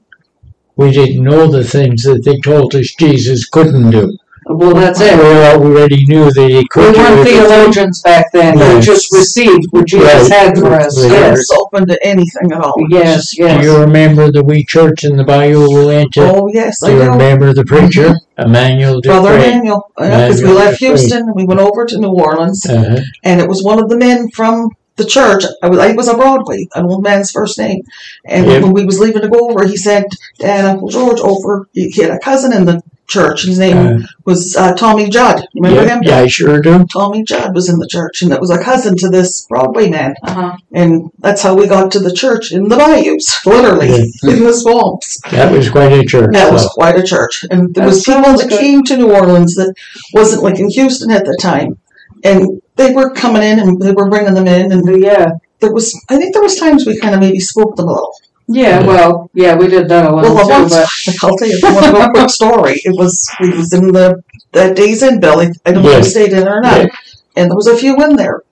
We 0.75 0.91
didn't 0.91 1.23
know 1.23 1.47
the 1.47 1.63
things 1.63 2.03
that 2.03 2.23
they 2.25 2.39
told 2.39 2.75
us 2.75 2.93
Jesus 2.99 3.47
couldn't 3.49 3.89
do. 3.91 4.17
Well, 4.57 4.73
that's 4.75 4.99
it. 5.01 5.17
We 5.17 5.23
already 5.23 6.03
knew 6.07 6.25
the. 6.31 6.65
We 6.75 6.81
weren't 6.97 7.27
theologians 7.27 8.01
back 8.01 8.31
then. 8.31 8.55
We 8.55 8.61
Yes. 8.61 8.85
just 8.85 9.13
received 9.13 9.65
what 9.71 9.85
Jesus 9.87 10.29
Right. 10.29 10.31
had 10.31 10.57
for 10.57 10.73
us. 10.73 10.97
Right. 11.03 11.11
It 11.11 11.15
Yes, 11.37 11.47
open 11.59 11.87
to 11.87 11.97
anything 12.05 12.51
at 12.51 12.59
all. 12.61 12.75
yes, 12.89 13.35
Do 13.35 13.43
yes. 13.43 13.63
you 13.63 13.77
remember 13.77 14.31
the 14.31 14.43
wee 14.43 14.63
church 14.65 15.03
in 15.03 15.17
the 15.17 15.23
bayou 15.23 15.67
we 15.77 15.85
went 15.85 16.13
to? 16.13 16.21
Oh 16.35 16.49
yes, 16.53 16.83
I 16.83 16.87
Do 16.89 16.93
you 16.97 17.03
do. 17.03 17.09
remember 17.11 17.53
the 17.53 17.63
preacher? 17.65 18.15
Emmanuel 18.37 19.01
Brother 19.03 19.33
Dupre. 19.33 19.43
Daniel, 19.51 19.85
because 19.97 20.41
we 20.41 20.49
Emmanuel 20.49 20.55
left 20.65 20.79
Dupre. 20.79 20.87
Houston 20.97 21.33
we 21.35 21.43
went 21.45 21.59
over 21.59 21.85
to 21.85 21.97
New 21.99 22.09
Orleans, 22.09 22.65
Uh-huh. 22.67 22.97
and 23.23 23.39
it 23.41 23.47
was 23.47 23.63
one 23.63 23.79
of 23.79 23.87
the 23.89 23.97
men 23.97 24.29
from 24.33 24.69
the 24.97 25.05
church. 25.05 25.43
I 25.63 25.69
was, 25.69 25.79
I 25.79 25.93
was 25.93 26.07
a 26.07 26.15
Broadway, 26.15 26.67
an 26.75 26.85
old 26.85 27.03
man's 27.03 27.31
first 27.31 27.57
name, 27.57 27.81
and 28.25 28.45
Yep. 28.45 28.63
when 28.63 28.73
we 28.73 28.85
was 28.85 28.99
leaving 28.99 29.21
to 29.21 29.29
go 29.29 29.49
over, 29.49 29.65
he 29.67 29.77
said, 29.77 30.05
"Dad, 30.39 30.65
Uncle 30.65 30.89
George 30.89 31.19
over. 31.21 31.67
He 31.73 31.91
had 32.01 32.11
a 32.11 32.19
cousin 32.19 32.53
in 32.53 32.65
the 32.65 32.81
church. 33.07 33.43
His 33.45 33.59
name 33.59 33.77
Uh, 33.77 33.99
was 34.25 34.55
uh, 34.55 34.73
Tommy 34.75 35.09
Judd. 35.09 35.45
You 35.53 35.61
remember 35.63 35.83
yeah, 35.85 35.95
him? 35.95 36.03
yeah, 36.03 36.17
I 36.19 36.27
sure 36.27 36.61
do. 36.61 36.85
Tommy 36.85 37.23
Judd 37.23 37.53
was 37.53 37.67
in 37.67 37.77
the 37.79 37.87
church, 37.87 38.21
and 38.21 38.31
that 38.31 38.39
was 38.39 38.49
a 38.51 38.63
cousin 38.63 38.95
to 38.97 39.09
this 39.09 39.45
Broadway 39.49 39.89
man. 39.89 40.13
Uh-huh. 40.23 40.55
And 40.73 41.09
that's 41.19 41.41
how 41.41 41.53
we 41.55 41.67
got 41.67 41.91
to 41.91 41.99
the 41.99 42.13
church 42.13 42.53
in 42.53 42.69
the 42.69 42.77
bayous, 42.77 43.45
literally, 43.45 43.93
in 44.23 44.43
the 44.45 44.53
swamps. 44.53 45.19
That 45.31 45.51
was 45.51 45.69
quite 45.69 45.91
a 45.91 46.05
church. 46.05 46.29
That 46.31 46.53
was 46.53 46.65
quite 46.67 46.97
a 46.97 47.03
church. 47.03 47.43
And 47.51 47.73
there 47.75 47.83
That 47.85 47.89
was 47.89 48.03
people 48.05 48.21
that 48.21 48.47
good. 48.49 48.59
came 48.59 48.83
to 48.83 48.95
New 48.97 49.11
Orleans 49.13 49.55
that 49.55 49.73
wasn't 50.13 50.43
like 50.43 50.59
in 50.59 50.69
Houston 50.69 51.11
at 51.11 51.25
the 51.25 51.37
time. 51.41 51.77
And 52.23 52.60
they 52.75 52.93
were 52.93 53.11
coming 53.13 53.43
in 53.43 53.59
and 53.59 53.81
they 53.81 53.91
were 53.91 54.09
bringing 54.09 54.33
them 54.33 54.47
in. 54.47 54.71
And 54.71 54.87
uh, 54.87 54.93
Yeah, 54.93 55.31
there 55.59 55.71
was, 55.73 55.99
I 56.09 56.17
think 56.17 56.33
there 56.33 56.41
was 56.43 56.55
times 56.57 56.85
we 56.85 56.97
kind 56.99 57.13
of 57.15 57.21
maybe 57.21 57.39
spoke 57.39 57.75
them 57.75 57.87
a 57.87 57.91
little. 57.91 58.13
yeah, 58.47 58.85
well, 58.85 59.29
yeah, 59.33 59.55
we 59.55 59.67
did 59.67 59.87
that 59.89 60.05
a 60.05 60.15
little 60.15 60.35
Well, 60.35 60.45
too, 60.47 60.51
once, 60.51 60.73
but 61.05 61.23
I'll 61.23 61.37
tell 61.37 61.47
you 61.47 61.59
one 61.61 61.93
real 61.93 62.09
quick 62.09 62.29
story. 62.29 62.73
It 62.83 62.97
was, 62.97 63.29
we 63.39 63.49
was 63.51 63.71
in 63.73 63.91
the, 63.91 64.23
that 64.53 64.75
Days 64.75 65.03
Inn, 65.03 65.19
Billy. 65.19 65.49
I 65.65 65.71
don't 65.71 65.83
know 65.83 65.91
if 65.91 65.97
you 65.99 66.03
stayed 66.03 66.33
in 66.33 66.47
or 66.47 66.61
not. 66.61 66.77
Yeah. 66.77 66.87
And 67.35 67.49
there 67.49 67.55
was 67.55 67.67
a 67.67 67.77
few 67.77 68.01
in 68.03 68.15
there. 68.15 68.43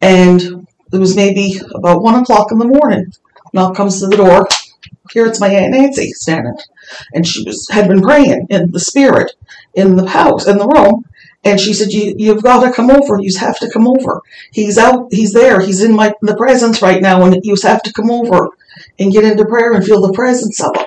And 0.00 0.66
it 0.92 0.98
was 0.98 1.14
maybe 1.16 1.60
about 1.74 2.02
one 2.02 2.16
o'clock 2.20 2.50
in 2.52 2.58
the 2.58 2.66
morning. 2.66 3.12
Knock 3.52 3.76
comes 3.76 4.00
to 4.00 4.06
the 4.08 4.16
door. 4.16 4.46
Here 5.12 5.26
it's 5.26 5.40
my 5.40 5.48
Aunt 5.48 5.72
Nancy 5.72 6.12
standing. 6.12 6.56
And 7.14 7.26
she 7.26 7.44
was 7.44 7.68
had 7.70 7.88
been 7.88 8.02
praying 8.02 8.46
in 8.50 8.70
the 8.72 8.80
spirit 8.80 9.32
in 9.74 9.96
the 9.96 10.08
house, 10.08 10.46
in 10.46 10.58
the 10.58 10.66
room. 10.68 11.04
And 11.42 11.58
she 11.58 11.72
said, 11.72 11.92
you, 11.92 12.14
You've 12.18 12.42
got 12.42 12.64
to 12.64 12.72
come 12.72 12.90
over. 12.90 13.18
You 13.20 13.32
have 13.38 13.58
to 13.60 13.70
come 13.70 13.86
over. 13.86 14.20
He's 14.52 14.76
out, 14.76 15.08
he's 15.10 15.32
there. 15.32 15.60
He's 15.60 15.82
in 15.82 15.94
my 15.94 16.12
the 16.20 16.36
presence 16.36 16.82
right 16.82 17.00
now. 17.00 17.24
And 17.24 17.36
you 17.44 17.56
have 17.62 17.82
to 17.82 17.92
come 17.92 18.10
over 18.10 18.48
and 18.98 19.12
get 19.12 19.24
into 19.24 19.44
prayer 19.44 19.72
and 19.72 19.84
feel 19.84 20.00
the 20.00 20.12
presence 20.12 20.60
of 20.60 20.76
him. 20.76 20.86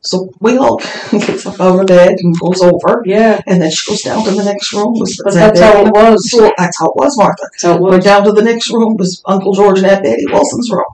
So 0.00 0.32
we 0.40 0.56
all 0.58 0.78
gets 1.10 1.46
up 1.46 1.60
out 1.60 1.80
of 1.80 1.86
bed 1.86 2.16
and 2.20 2.38
goes 2.38 2.62
over, 2.62 3.02
Yeah, 3.04 3.40
and 3.46 3.60
then 3.60 3.70
she 3.70 3.90
goes 3.90 4.02
down 4.02 4.24
to 4.24 4.30
the 4.30 4.44
next 4.44 4.72
room. 4.72 4.92
Was 4.94 5.20
but 5.24 5.34
that's 5.34 5.58
how 5.58 5.84
it 5.84 5.90
was. 5.90 6.30
So 6.30 6.52
that's 6.56 6.78
how 6.78 6.86
it 6.86 6.96
was, 6.96 7.16
Martha. 7.18 7.42
That's 7.42 7.62
how 7.64 7.74
it 7.76 7.82
Went 7.82 8.04
down 8.04 8.24
to 8.24 8.32
the 8.32 8.42
next 8.42 8.70
room 8.70 8.96
was 8.96 9.20
Uncle 9.26 9.54
George 9.54 9.78
and 9.78 9.88
Aunt 9.88 10.04
Betty 10.04 10.24
Wilson's 10.26 10.70
room, 10.70 10.84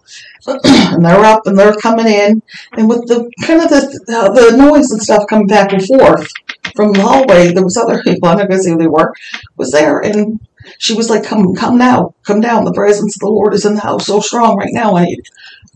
and 0.65 1.05
they're 1.05 1.25
up 1.25 1.47
and 1.47 1.59
they're 1.59 1.75
coming 1.75 2.07
in, 2.07 2.43
and 2.73 2.89
with 2.89 3.07
the 3.09 3.31
kind 3.43 3.61
of 3.61 3.69
the 3.69 3.99
the 4.07 4.57
noise 4.57 4.91
and 4.91 5.03
stuff 5.03 5.27
coming 5.29 5.47
back 5.47 5.73
and 5.73 5.85
forth 5.85 6.33
from 6.75 6.93
the 6.93 7.03
hallway, 7.03 7.53
there 7.53 7.65
was 7.65 7.77
other 7.77 8.03
people. 8.03 8.29
I'm 8.29 8.39
not 8.39 8.49
gonna 8.49 8.63
who 8.63 8.79
they 8.79 8.87
were, 8.87 9.13
was 9.57 9.71
there, 9.71 10.01
and 10.01 10.41
she 10.79 10.95
was 10.95 11.11
like, 11.11 11.25
"Come, 11.25 11.55
come 11.55 11.79
now, 11.79 12.15
come 12.25 12.41
down. 12.41 12.65
The 12.65 12.73
presence 12.73 13.17
of 13.17 13.21
the 13.21 13.29
Lord 13.29 13.55
is 13.55 13.65
in 13.65 13.75
the 13.75 13.81
house 13.81 14.07
so 14.07 14.21
strong 14.21 14.57
right 14.57 14.73
now." 14.73 14.97
And 14.97 15.23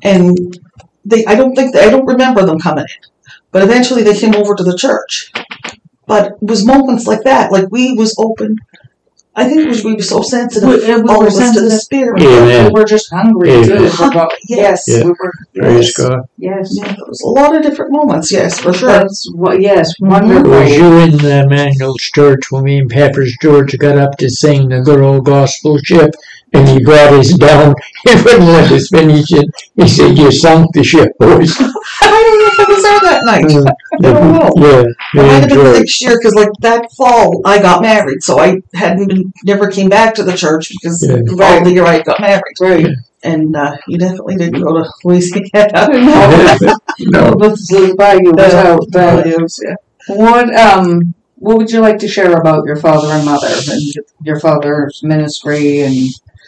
and 0.03 0.59
they, 1.05 1.25
I 1.27 1.35
don't 1.35 1.55
think 1.55 1.77
I 1.77 1.91
don't 1.91 2.07
remember 2.07 2.45
them 2.45 2.59
coming 2.59 2.85
in, 2.85 3.11
but 3.51 3.63
eventually 3.63 4.03
they 4.03 4.19
came 4.19 4.35
over 4.35 4.55
to 4.55 4.63
the 4.63 4.77
church. 4.77 5.33
But 6.07 6.33
it 6.33 6.43
was 6.43 6.67
moments 6.67 7.07
like 7.07 7.23
that, 7.25 7.53
like 7.53 7.67
we 7.71 7.95
was 7.95 8.15
open. 8.19 8.59
I 9.35 9.49
think 9.49 9.63
it 9.63 9.69
was 9.69 9.83
we 9.83 9.95
were 9.95 10.03
so 10.03 10.21
sensitive, 10.21 10.69
We- 10.69 10.77
we 10.85 10.93
all 11.09 11.21
were 11.21 11.27
of 11.29 11.33
us 11.33 11.55
to 11.55 11.61
the 11.61 11.71
sensitive. 11.71 11.81
spirit. 11.81 12.21
Yeah. 12.23 12.67
We 12.67 12.73
were 12.79 12.85
just 12.85 13.11
hungry 13.11 13.51
Yeah. 13.51 13.63
too. 13.65 13.89
for 13.89 14.11
God. 14.11 14.29
Yes, 14.47 14.85
Yeah. 14.87 15.05
we 15.05 15.11
were. 15.11 15.33
Praise 15.57 15.87
Yes. 15.87 15.97
God. 15.97 16.19
Yes, 16.39 16.69
Yeah, 16.77 16.85
there 16.89 16.97
was 17.09 17.23
a 17.23 17.29
lot 17.29 17.57
of 17.57 17.63
different 17.63 17.93
moments. 17.93 18.31
Yes, 18.31 18.59
for 18.59 18.75
sure. 18.75 18.89
that's 18.91 19.27
what. 19.35 19.61
Yes, 19.63 19.91
Mhm. 20.03 20.11
wonderful. 20.11 20.51
Was 20.51 20.71
you 20.77 20.85
in 20.99 21.11
the 21.17 21.47
Manuel's 21.49 22.03
church 22.03 22.51
when 22.51 22.65
me 22.65 22.79
and 22.81 22.91
Peppers 22.91 23.35
George 23.41 23.77
got 23.79 23.97
up 23.97 24.19
to 24.19 24.29
sing 24.29 24.69
the 24.69 24.81
good 24.81 25.01
old 25.01 25.25
gospel 25.25 25.79
ship 25.83 26.11
and 26.53 26.69
he 26.69 26.83
brought 26.85 27.13
us 27.15 27.33
down? 27.37 27.75
He 28.05 28.17
wouldn't 28.17 28.43
let 28.43 28.71
us 28.73 28.89
finish 28.89 29.31
it. 29.31 29.47
He 29.77 29.87
said, 29.87 30.19
You 30.19 30.31
sunk 30.33 30.67
the 30.75 30.83
ship, 30.83 31.09
boys. 31.21 31.55
I 31.61 32.11
don't 32.11 32.39
know 32.41 32.51
if 32.51 32.61
I 32.61 32.73
was 32.73 32.83
there 32.83 33.01
that 33.01 33.25
night. 33.25 33.45
I 33.95 34.03
don't 34.03 34.33
know. 34.33 34.51
Yeah, 34.57 34.81
It 34.81 34.97
me 35.15 35.23
might 35.23 35.41
have 35.41 35.49
been 35.49 35.59
the 35.65 35.79
next 35.79 36.03
year 36.03 36.19
because, 36.19 36.35
like 36.35 36.49
that 36.61 36.91
fall, 36.97 37.41
I 37.45 37.63
got 37.63 37.81
married, 37.81 38.23
so 38.23 38.41
I 38.41 38.61
hadn't 38.75 39.07
been, 39.09 39.33
never 39.45 39.71
came 39.71 39.89
back 39.89 40.15
to 40.17 40.25
the 40.25 40.37
church 40.37 40.71
because 40.71 41.01
Yeah. 41.07 41.19
the 41.25 41.37
fall 41.37 41.63
the 41.65 41.73
year 41.73 41.85
I 41.85 42.03
got 42.03 42.21
married. 42.21 42.57
Right. 42.61 42.87
And 43.23 43.55
uh, 43.55 43.77
you 43.87 43.99
definitely 43.99 44.35
didn't 44.37 44.61
go 44.63 44.73
to 44.83 44.91
Louisiana. 45.05 45.89
no. 46.99 47.35
Let's 47.39 47.71
leave 47.71 47.97
by 47.97 48.15
you 48.15 48.33
was 48.33 48.53
out. 48.55 48.81
But 48.91 49.25
Values, 49.25 49.61
yeah. 49.63 49.77
what 50.09 50.53
um 50.57 51.15
what 51.37 51.57
would 51.59 51.71
you 51.71 51.81
like 51.81 51.99
to 51.99 52.09
share 52.09 52.33
about 52.37 52.65
your 52.67 52.77
father 52.77 53.09
and 53.13 53.25
mother 53.25 53.49
and 53.71 53.83
your 54.25 54.39
father's 54.41 55.01
ministry 55.05 55.81
and 55.83 55.97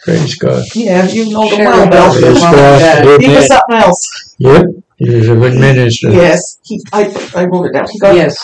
Praise 0.05 0.35
God. 0.35 0.63
yeah, 0.75 1.05
you 1.07 1.31
know 1.31 1.49
the 1.49 1.55
Share 1.55 1.65
well, 1.69 1.87
about 1.87 2.13
Bill. 2.13 2.21
your 2.21 2.31
Praise 2.31 2.41
God. 2.41 3.21
He 3.21 3.27
was 3.29 3.47
something 3.47 3.75
else. 3.75 4.35
Yep. 4.39 4.65
He 4.97 5.09
was 5.15 5.29
a 5.29 5.35
good 5.35 5.55
minister. 5.59 6.11
Yes, 6.11 6.59
he. 6.63 6.81
I 6.93 7.01
I 7.35 7.45
wrote 7.45 7.65
it 7.65 7.73
down. 7.73 7.87
He 7.91 7.99
got. 7.99 8.15
yes 8.15 8.37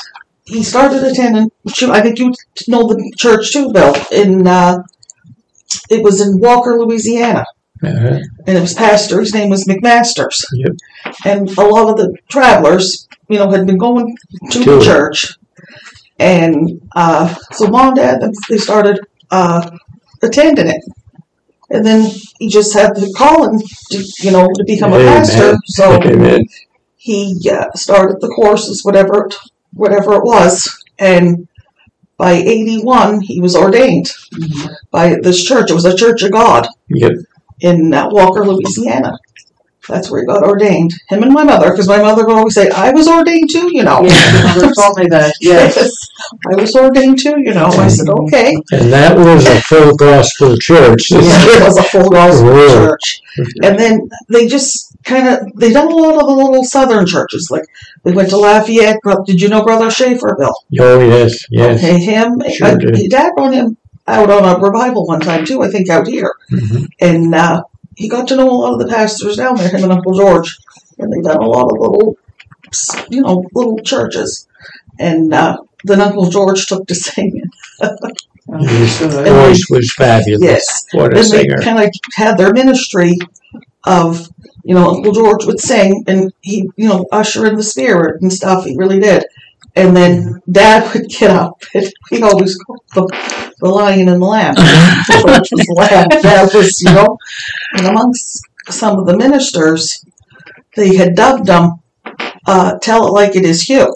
He 0.45 0.63
started 0.63 1.03
attending. 1.03 1.51
I 1.97 2.01
think 2.01 2.19
you 2.19 2.33
know 2.67 2.87
the 2.87 3.13
church 3.17 3.53
too, 3.53 3.71
Bill. 3.71 3.93
In 4.11 4.47
uh, 4.47 4.79
it 5.89 6.03
was 6.03 6.19
in 6.19 6.39
Walker, 6.39 6.77
Louisiana. 6.79 7.45
Uh-huh. 7.83 8.19
and 8.45 8.57
it 8.57 8.61
was 8.61 8.75
pastor. 8.75 9.19
His 9.21 9.33
name 9.33 9.49
was 9.49 9.65
McMasters. 9.65 10.43
Yep. 10.53 10.73
And 11.25 11.49
a 11.57 11.61
lot 11.63 11.89
of 11.89 11.97
the 11.97 12.15
travelers, 12.29 13.07
you 13.27 13.39
know, 13.39 13.49
had 13.49 13.65
been 13.65 13.79
going 13.79 14.15
to 14.51 14.59
To 14.59 14.65
the 14.65 14.77
it. 14.77 14.83
church, 14.83 15.33
and 16.19 16.79
uh, 16.95 17.33
so 17.53 17.67
mom 17.69 17.87
and 17.87 17.95
dad 17.95 18.21
they 18.49 18.57
started 18.57 18.99
uh, 19.31 19.67
attending 20.21 20.67
it, 20.67 20.81
and 21.73 21.85
then 21.85 22.09
he 22.39 22.47
just 22.49 22.73
had 22.73 22.95
the 22.95 23.13
calling, 23.17 23.59
to, 23.91 24.03
you 24.19 24.31
know, 24.31 24.47
to 24.55 24.63
become 24.65 24.93
a 24.93 24.97
pastor. 24.97 25.57
So 25.67 25.99
Amen. 26.03 26.41
he 26.97 27.37
uh, 27.49 27.71
started 27.75 28.17
the 28.21 28.29
courses, 28.29 28.83
whatever, 28.83 29.25
it- 29.27 29.35
whatever 29.73 30.13
it 30.15 30.23
was, 30.23 30.69
and 30.99 31.47
by 32.17 32.33
'81 32.33 33.21
he 33.21 33.39
was 33.41 33.55
ordained 33.55 34.11
by 34.91 35.15
this 35.21 35.43
church. 35.43 35.71
It 35.71 35.73
was 35.73 35.85
a 35.85 35.95
Church 35.97 36.21
of 36.23 36.31
God 36.31 36.67
Yep. 36.89 37.13
in 37.61 37.93
uh, 37.93 38.09
Walker, 38.11 38.45
Louisiana. 38.45 39.17
That's 39.87 40.11
where 40.11 40.21
he 40.21 40.27
got 40.27 40.43
ordained. 40.43 40.91
Him 41.09 41.23
and 41.23 41.33
my 41.33 41.43
mother, 41.43 41.71
because 41.71 41.87
my 41.87 41.97
mother 42.01 42.25
would 42.25 42.35
always 42.37 42.53
say, 42.53 42.69
"I 42.69 42.91
was 42.91 43.07
ordained 43.07 43.49
too," 43.49 43.69
you 43.73 43.83
know. 43.83 44.03
yes 44.03 44.55
your 44.55 44.63
mother 44.63 44.73
told 44.75 44.97
me 44.99 45.07
that 45.07 45.33
yes 45.41 45.77
I 46.51 46.55
was 46.61 46.75
ordained 46.75 47.19
too, 47.19 47.35
you 47.39 47.53
know. 47.53 47.65
I 47.65 47.87
said, 47.87 48.07
"Okay." 48.09 48.55
And 48.71 48.93
that 48.93 49.17
was 49.17 49.45
a 49.47 49.59
full 49.61 49.95
gospel 49.95 50.57
church. 50.57 51.01
Yeah, 51.11 51.19
it 51.57 51.63
was 51.63 51.77
a 51.77 51.83
full 51.83 52.09
gospel 52.09 52.49
Really? 52.49 52.87
church, 52.87 53.21
and 53.63 53.77
then 53.79 54.09
they 54.29 54.47
just 54.47 54.95
kind 55.03 55.27
of 55.27 55.51
they 55.55 55.73
done 55.73 55.87
a 55.91 55.95
lot 55.95 56.21
of 56.21 56.27
the 56.27 56.33
little 56.35 56.63
southern 56.63 57.05
churches. 57.05 57.49
Like 57.51 57.65
they 58.03 58.11
went 58.11 58.29
to 58.29 58.37
Lafayette. 58.37 58.99
Did 59.25 59.41
you 59.41 59.49
know 59.49 59.63
Brother 59.63 59.89
Schaefer, 59.89 60.35
Bill? 60.37 60.53
Oh, 60.79 60.99
yes, 60.99 61.45
yes. 61.49 61.79
Okay, 61.83 61.97
him. 61.99 62.39
Sure 62.53 62.67
uh, 62.67 62.75
did. 62.75 62.95
his 62.95 63.07
dad 63.07 63.31
brought 63.35 63.53
him 63.53 63.77
out 64.07 64.29
on 64.29 64.43
a 64.45 64.59
revival 64.59 65.05
one 65.07 65.19
time 65.21 65.45
too. 65.45 65.61
I 65.63 65.69
think 65.69 65.89
out 65.89 66.07
here. 66.07 66.33
Mhm. 66.51 66.87
and 66.99 67.33
uh, 67.35 67.63
he 68.01 68.09
got 68.09 68.27
to 68.29 68.35
know 68.35 68.49
a 68.49 68.59
lot 68.63 68.73
of 68.73 68.79
the 68.79 68.87
pastors 68.87 69.37
down 69.37 69.55
there, 69.55 69.69
him 69.69 69.83
and 69.83 69.93
Uncle 69.93 70.13
George, 70.13 70.57
and 70.97 71.11
they 71.13 71.21
done 71.21 71.37
a 71.41 71.47
lot 71.47 71.71
of 71.71 71.77
little, 71.79 72.17
you 73.09 73.21
know, 73.21 73.43
little 73.53 73.77
churches, 73.79 74.47
and 74.99 75.33
uh, 75.33 75.57
then 75.83 76.01
Uncle 76.01 76.29
George 76.29 76.65
took 76.65 76.87
to 76.87 76.95
singing. 77.07 77.49
His 78.59 78.97
voice 78.99 79.65
was 79.69 79.93
fabulous. 79.95 80.41
Yes, 80.41 80.85
What 80.93 81.13
a 81.13 81.17
and 81.19 81.25
they 81.25 81.41
singer. 81.43 81.61
kind 81.61 81.79
of 81.83 81.89
had 82.15 82.37
their 82.37 82.51
ministry 82.53 83.17
of, 83.85 84.27
you 84.63 84.75
know, 84.75 84.89
Uncle 84.89 85.11
George 85.13 85.45
would 85.45 85.59
sing, 85.59 86.03
and 86.07 86.33
he, 86.41 86.69
you 86.75 86.87
know, 86.89 87.05
usher 87.11 87.45
in 87.45 87.55
the 87.55 87.63
spirit 87.63 88.21
and 88.21 88.33
stuff. 88.33 88.65
He 88.65 88.75
really 88.75 88.99
did. 88.99 89.23
And 89.75 89.95
then 89.95 90.41
Dad 90.51 90.93
would 90.93 91.07
get 91.07 91.31
up, 91.31 91.63
and 91.73 91.91
he 92.09 92.21
always 92.21 92.57
called 92.57 92.83
the, 92.93 93.53
the 93.59 93.69
lion 93.69 94.09
and 94.09 94.21
the 94.21 94.25
lamb. 94.25 94.55
George 94.55 95.49
was 95.51 95.67
lamb. 95.75 96.07
That 96.21 96.51
was, 96.53 96.81
you 96.81 96.93
know, 96.93 97.17
and 97.77 97.87
amongst 97.87 98.41
some 98.69 98.99
of 98.99 99.05
the 99.05 99.17
ministers, 99.17 100.03
they 100.75 100.95
had 100.95 101.15
dubbed 101.15 101.47
him 101.47 101.81
uh, 102.45 102.77
"Tell 102.79 103.07
It 103.07 103.11
Like 103.11 103.35
It 103.35 103.45
Is 103.45 103.61
Hugh." 103.61 103.95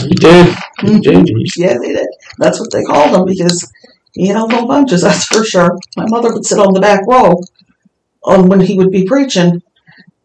He 0.00 0.10
did. 0.10 0.56
He 0.80 1.00
did. 1.00 1.28
He 1.28 1.50
Yeah, 1.56 1.76
they 1.78 1.92
did. 1.92 2.08
That's 2.38 2.60
what 2.60 2.72
they 2.72 2.82
called 2.82 3.14
him 3.14 3.24
because 3.24 3.70
he 4.12 4.28
held 4.28 4.50
no 4.50 4.66
bunches. 4.66 5.02
That's 5.02 5.26
for 5.26 5.44
sure. 5.44 5.76
My 5.96 6.06
mother 6.08 6.32
would 6.32 6.44
sit 6.44 6.58
on 6.58 6.72
the 6.72 6.80
back 6.80 7.00
row 7.08 7.40
on 8.22 8.48
when 8.48 8.60
he 8.60 8.76
would 8.76 8.90
be 8.90 9.06
preaching, 9.06 9.62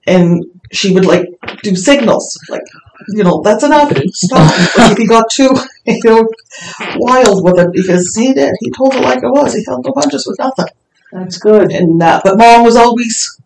and 0.05 0.43
she 0.71 0.93
would 0.93 1.05
like 1.05 1.27
do 1.63 1.75
signals, 1.75 2.37
like 2.49 2.63
you 3.09 3.23
know, 3.23 3.41
that's 3.43 3.63
enough. 3.63 3.91
Stop. 4.13 4.51
Like, 4.77 4.91
if 4.93 4.97
he 4.97 5.07
got 5.07 5.29
too 5.31 5.49
you 5.85 5.99
know 6.05 6.27
wild 6.97 7.43
with 7.43 7.59
it, 7.59 7.71
because 7.73 8.15
he 8.15 8.33
did. 8.33 8.53
He 8.59 8.71
told 8.71 8.95
it 8.95 9.01
like 9.01 9.23
it 9.23 9.29
was. 9.29 9.53
He 9.55 9.63
held 9.65 9.85
no 9.85 9.91
punches 9.93 10.25
with 10.27 10.39
nothing. 10.39 10.67
that's 11.11 11.37
good 11.37 11.71
And 11.71 12.01
uh, 12.01 12.21
but 12.23 12.37
mom 12.37 12.63
was 12.63 12.75
always 12.75 13.39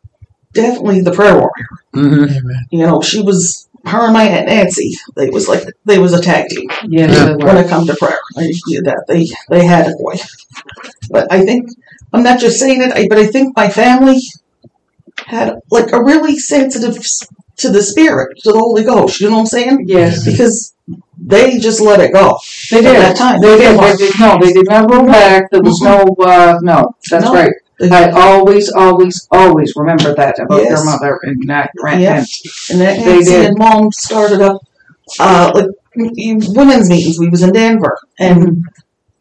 definitely 0.54 1.02
the 1.02 1.12
prayer 1.12 1.36
warrior. 1.36 1.68
Mhm. 1.96 2.52
You 2.72 2.86
know, 2.86 3.02
she 3.02 3.22
was 3.22 3.68
her 3.86 4.06
and 4.06 4.14
my 4.14 4.24
aunt 4.24 4.48
Nancy. 4.48 4.94
They 5.16 5.30
was 5.30 5.48
like 5.48 5.64
they 5.86 6.00
was 6.00 6.14
a 6.14 6.22
tag 6.22 6.50
team 6.50 6.70
yes 6.90 7.16
they 7.16 7.34
when 7.46 7.56
were. 7.56 7.62
it 7.64 7.70
come 7.70 7.86
to 7.88 7.96
prayer. 7.96 8.20
I 8.38 8.44
knew 8.68 8.82
that 8.84 9.06
they 9.08 9.28
they 9.50 9.66
had 9.66 9.88
a 9.88 9.96
boy. 9.98 10.16
But 11.10 11.32
I 11.32 11.46
think 11.46 11.70
I'm 12.14 12.24
not 12.24 12.40
just 12.40 12.60
saying 12.60 12.82
it, 12.82 12.92
I, 12.94 13.08
but 13.08 13.18
I 13.20 13.28
think 13.28 13.56
my 13.56 13.70
family 13.70 14.20
had 15.26 15.54
like 15.70 15.92
a 15.92 16.04
really 16.04 16.38
sensitive 16.38 16.98
s- 16.98 17.28
to 17.60 17.70
the 17.70 17.82
spirit, 17.82 18.30
to 18.44 18.52
the 18.52 18.60
Holy 18.60 18.84
Ghost. 18.84 19.20
You 19.22 19.30
know 19.30 19.36
what 19.36 19.42
I'm 19.42 19.46
saying? 19.48 19.86
yes 19.88 20.26
Because 20.26 20.74
they 21.22 21.60
just 21.60 21.82
let 21.82 22.00
it 22.00 22.14
go. 22.14 22.38
they 22.72 22.78
At 22.80 22.82
did 22.84 22.96
that 22.96 23.18
time, 23.18 23.42
they 23.42 23.58
did 23.58 23.80
they 23.80 23.96
did 23.98 24.20
no 24.20 24.38
they 24.42 24.54
did 24.54 24.68
not 24.70 24.90
go 24.90 25.06
back 25.06 25.44
there 25.52 25.62
was 25.62 25.80
no 25.82 26.04
uh 26.24 26.56
no 26.62 26.92
that's 27.10 27.26
No. 27.26 27.34
right 27.34 27.52
I 27.82 28.10
always 28.12 28.70
always 28.72 29.28
always 29.32 29.74
remember 29.76 30.14
that 30.16 30.38
about 30.40 30.62
Yes. 30.64 30.70
your 30.72 30.86
mother 30.86 31.20
and 31.24 31.38
not 31.46 31.70
your 31.76 31.88
aunt. 31.88 32.28
And 32.70 32.82
that 32.82 32.98
They 33.06 33.20
did. 33.24 33.46
and 33.46 33.58
mom 33.58 33.92
started 33.92 34.42
up 34.42 34.58
uh, 35.20 35.52
like 35.56 35.66
women's 35.96 36.90
meetings. 36.90 37.20
We 37.20 37.30
was 37.30 37.42
in 37.42 37.52
Denver, 37.52 37.98
and 38.20 38.64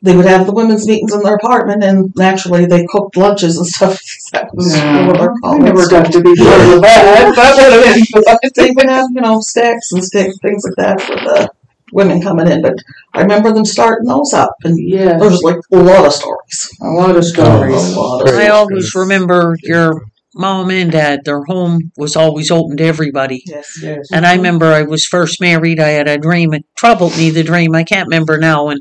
they 0.03 0.17
would 0.17 0.27
have 0.27 0.47
the 0.47 0.53
women's 0.53 0.87
meetings 0.87 1.13
in 1.13 1.23
their 1.23 1.35
apartment, 1.35 1.83
and 1.83 2.13
naturally 2.17 2.67
they 2.67 2.87
cooked 2.89 3.17
lunches 3.17 3.57
and 3.57 3.67
stuff. 3.77 4.01
That 4.33 4.49
was 4.55 4.77
Yeah. 4.77 5.01
one 5.07 5.11
of 5.11 5.17
their 5.19 5.31
I 5.45 5.59
never 5.59 5.87
callings. 5.87 5.89
got 5.89 6.13
to 6.13 6.21
be 6.23 6.35
part 6.37 6.61
of 6.61 6.83
that. 6.83 7.33
That 7.37 7.57
would 7.57 8.27
have 8.27 8.39
been 8.43 8.51
they 8.55 8.71
would 8.77 8.87
have, 8.91 9.07
you 9.13 9.21
know, 9.21 9.41
stacks 9.41 9.93
and 9.93 10.05
sticks, 10.05 10.37
things 10.43 10.65
like 10.65 10.75
that 10.77 11.01
for 11.01 11.15
the 11.17 11.51
women 11.93 12.21
coming 12.23 12.47
in. 12.49 12.63
But 12.63 12.75
I 13.15 13.23
remember 13.23 13.53
them 13.53 13.65
starting 13.65 14.07
those 14.07 14.33
up, 14.33 14.53
and 14.65 14.77
Yeah, 14.79 15.19
there 15.19 15.31
was 15.31 15.43
like 15.43 15.57
a 15.73 15.77
lot 15.77 16.05
of 16.07 16.13
stories. 16.13 16.71
a 16.83 16.87
lot 16.89 17.11
of 17.11 17.17
A 17.17 17.23
stories. 17.23 17.97
lot 17.97 18.21
of 18.21 18.27
Praise 18.27 18.35
I 18.39 18.45
stories. 18.47 18.51
always 18.51 18.95
remember 18.95 19.57
your 19.63 20.03
mom 20.35 20.71
and 20.71 20.93
dad, 20.93 21.21
their 21.25 21.43
home 21.45 21.91
was 21.97 22.15
always 22.15 22.51
open 22.53 22.77
to 22.77 22.85
everybody. 22.85 23.43
Yes. 23.47 23.81
Yes. 23.83 24.07
And 24.13 24.25
I 24.25 24.35
remember 24.37 24.67
I 24.67 24.83
was 24.83 25.05
first 25.05 25.41
married, 25.41 25.81
I 25.81 25.89
had 25.89 26.07
a 26.07 26.19
dream, 26.19 26.55
it 26.55 26.65
troubled 26.77 27.17
me, 27.17 27.31
the 27.31 27.43
dream, 27.43 27.75
I 27.75 27.83
can't 27.83 28.07
remember 28.07 28.39
now, 28.39 28.69
and 28.69 28.81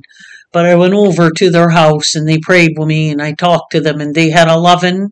but 0.52 0.66
I 0.66 0.76
went 0.76 0.94
over 0.94 1.30
to 1.32 1.50
their 1.50 1.70
house 1.70 2.16
and 2.16 2.28
they 2.28 2.38
prayed 2.40 2.74
with 2.78 2.88
me 2.88 3.10
and 3.12 3.22
I 3.22 3.34
talked 3.34 3.72
to 3.74 3.82
them 3.82 4.02
and 4.02 4.16
they 4.16 4.30
had 4.30 4.48
a 4.48 4.58
loving, 4.58 5.10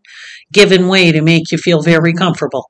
giving 0.52 0.88
way 0.88 1.12
to 1.12 1.22
make 1.22 1.52
you 1.52 1.58
feel 1.58 1.82
very 1.82 2.14
comfortable. 2.14 2.70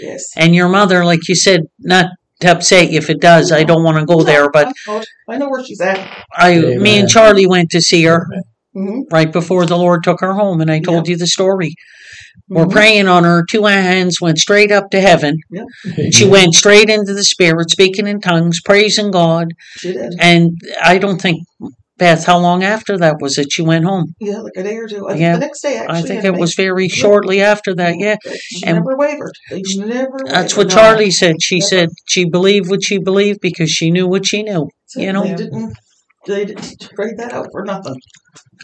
Yes. 0.00 0.30
And 0.36 0.54
your 0.54 0.68
mother, 0.68 1.04
like 1.04 1.28
you 1.28 1.34
said, 1.34 1.62
not 1.80 2.06
to 2.40 2.50
upset 2.52 2.90
you 2.90 2.98
if 2.98 3.10
it 3.10 3.20
does. 3.20 3.50
I 3.50 3.64
don't 3.64 3.82
want 3.82 3.98
to 3.98 4.04
go 4.06 4.22
there, 4.22 4.50
but 4.50 4.72
I 5.28 5.38
know- 5.38 5.48
where 5.48 5.64
she's 5.64 5.80
at. 5.80 6.24
I, 6.34 6.58
me 6.60 6.98
and 6.98 7.08
Charlie 7.08 7.46
went 7.46 7.70
to 7.70 7.80
see 7.80 8.04
her 8.04 8.26
hmm 8.74 9.00
right 9.10 9.32
before 9.32 9.64
the 9.64 9.76
Lord 9.78 10.04
took 10.04 10.20
her 10.20 10.34
home, 10.34 10.60
and 10.60 10.70
I 10.70 10.80
told 10.80 11.08
you 11.08 11.16
the 11.16 11.26
story. 11.26 11.74
We're 12.50 12.66
Mhm. 12.66 12.70
praying 12.72 13.08
on 13.08 13.24
her. 13.24 13.42
Two 13.50 13.64
hands 13.64 14.20
went 14.20 14.38
straight 14.38 14.70
up 14.70 14.90
to 14.90 15.00
heaven. 15.00 15.38
And 15.96 16.14
she 16.14 16.28
went 16.28 16.54
straight 16.54 16.90
into 16.90 17.14
the 17.14 17.24
Spirit, 17.24 17.70
speaking 17.70 18.06
in 18.06 18.20
tongues, 18.20 18.60
praising 18.62 19.10
God. 19.10 19.48
She 19.78 19.94
did. 19.94 20.12
And 20.20 20.50
I 20.82 20.98
don't 20.98 21.20
think, 21.20 21.40
Beth, 21.98 22.26
how 22.26 22.38
long 22.38 22.62
after 22.62 22.98
that 22.98 23.16
was 23.20 23.38
it 23.38 23.56
you 23.56 23.64
went 23.64 23.84
home? 23.86 24.14
Yeah, 24.20 24.38
like 24.40 24.52
a 24.56 24.62
day 24.62 24.76
or 24.76 24.86
two. 24.86 25.06
I 25.06 25.12
think 25.12 25.20
Yeah. 25.22 25.32
the 25.34 25.40
next 25.40 25.60
day, 25.62 25.76
actually. 25.78 25.98
I 25.98 26.02
think 26.02 26.24
it 26.24 26.34
was 26.38 26.54
very 26.54 26.88
shortly 26.88 27.40
after 27.40 27.74
that, 27.74 27.94
yeah. 27.98 28.16
She 28.24 28.66
And- 28.66 28.76
never 28.76 28.96
wavered. 28.96 29.32
They 29.50 29.62
never 29.78 30.18
That's 30.26 30.54
wavered. 30.56 30.72
what 30.72 30.76
Charlie 30.76 31.10
said. 31.10 31.36
She 31.42 31.60
said 31.60 31.88
she 32.06 32.26
believed 32.26 32.68
what 32.68 32.84
she 32.84 32.98
believed 32.98 33.40
because 33.40 33.70
she 33.70 33.90
knew 33.90 34.06
what 34.06 34.26
she 34.26 34.42
knew. 34.42 34.68
So 34.86 35.00
you 35.00 35.12
know. 35.12 35.22
They 35.24 35.34
didn't, 35.36 35.72
they 36.26 36.44
didn't 36.44 36.80
trade 36.94 37.16
that 37.16 37.32
out 37.32 37.48
for 37.50 37.64
nothing. 37.64 37.96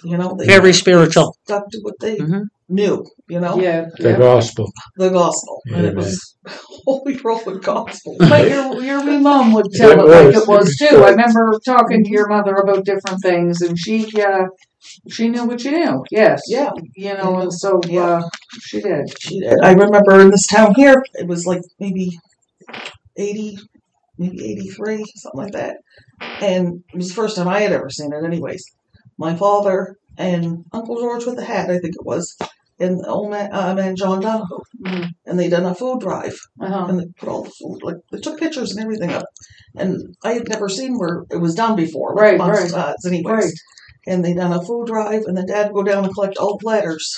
You 0.04 0.16
know, 0.18 0.34
they 0.38 0.46
Very 0.46 0.72
spiritual. 0.72 1.36
stuck 1.44 1.64
to 1.70 1.78
what 1.82 1.94
they 2.00 2.16
Mhm. 2.16 2.44
knew, 2.68 3.04
you 3.28 3.40
know, 3.40 3.58
Yeah. 3.60 3.86
The 3.98 4.10
yeah. 4.10 4.18
gospel. 4.18 4.66
the 4.96 5.10
gospel. 5.10 5.60
And 5.66 5.86
it 5.86 5.90
Amen. 5.90 5.96
was 5.96 6.36
holy 6.84 7.16
Roman 7.18 7.58
gospel. 7.60 8.16
But 8.18 8.48
your 8.48 8.82
your 8.82 9.04
wee 9.04 9.18
mom 9.18 9.52
would 9.54 9.70
tell 9.72 9.90
It 9.92 9.98
it 9.98 10.04
like 10.04 10.26
was. 10.34 10.36
it 10.42 10.48
was 10.48 10.76
too. 10.76 10.96
I 11.04 11.10
remember 11.10 11.58
talking 11.64 12.04
to 12.04 12.10
your 12.10 12.28
mother 12.28 12.54
about 12.56 12.84
different 12.84 13.20
things, 13.22 13.62
and 13.62 13.78
she 13.78 13.96
uh, 14.20 14.46
she 15.08 15.28
knew 15.28 15.44
what 15.44 15.62
you 15.64 15.70
knew. 15.72 16.04
Yes. 16.10 16.40
Yeah. 16.48 16.70
You 16.96 17.14
know, 17.14 17.38
and 17.40 17.52
so 17.52 17.80
Yeah. 17.88 18.02
uh, 18.18 18.22
she 18.66 18.80
did. 18.80 19.04
She 19.20 19.40
did. 19.40 19.58
I 19.62 19.72
remember 19.72 20.20
in 20.20 20.30
this 20.30 20.46
town 20.46 20.74
here, 20.74 21.00
it 21.14 21.26
was 21.28 21.46
like 21.46 21.62
maybe 21.78 22.10
80, 23.16 23.58
maybe 24.18 24.44
83, 24.52 25.04
something 25.16 25.40
like 25.44 25.52
that. 25.52 25.76
And 26.40 26.82
it 26.92 26.96
was 26.96 27.08
the 27.08 27.14
first 27.14 27.36
time 27.36 27.48
I 27.48 27.60
had 27.60 27.72
ever 27.72 27.90
seen 27.90 28.10
it, 28.12 28.24
anyways. 28.24 28.64
My 29.18 29.34
father 29.36 29.96
and 30.18 30.64
Uncle 30.72 31.00
George 31.00 31.24
with 31.26 31.36
the 31.36 31.44
hat, 31.44 31.70
I 31.70 31.78
think 31.78 31.94
it 31.94 32.04
was, 32.04 32.36
and 32.78 32.98
the 33.00 33.08
old 33.08 33.30
man, 33.30 33.50
uh, 33.52 33.74
man 33.74 33.96
John 33.96 34.20
Donahoe. 34.20 34.62
Mhm. 34.84 35.08
And 35.26 35.38
they 35.38 35.48
done 35.48 35.64
a 35.64 35.74
food 35.74 36.00
drive, 36.00 36.36
Uh-huh. 36.60 36.86
and 36.88 36.98
they 37.00 37.06
put 37.18 37.28
all 37.28 37.44
the 37.44 37.50
food, 37.50 37.80
like, 37.82 37.96
they 38.10 38.18
took 38.18 38.38
pictures 38.38 38.72
and 38.72 38.80
everything 38.80 39.10
up. 39.10 39.24
And 39.76 40.14
I 40.24 40.34
had 40.34 40.48
never 40.48 40.68
seen 40.68 40.98
where 40.98 41.24
it 41.30 41.36
was 41.36 41.54
done 41.54 41.76
before, 41.76 42.14
like 42.14 42.38
Right, 42.38 42.40
right. 42.40 42.74
uh, 42.74 42.94
anyways. 43.06 43.24
Right. 43.44 43.52
And 44.06 44.24
they 44.24 44.34
done 44.34 44.52
a 44.52 44.64
food 44.64 44.86
drive, 44.88 45.22
and 45.26 45.36
then 45.36 45.46
Dad 45.46 45.72
would 45.72 45.86
go 45.86 45.92
down 45.92 46.04
and 46.04 46.12
collect 46.14 46.36
all 46.36 46.58
the 46.58 46.66
letters 46.66 47.16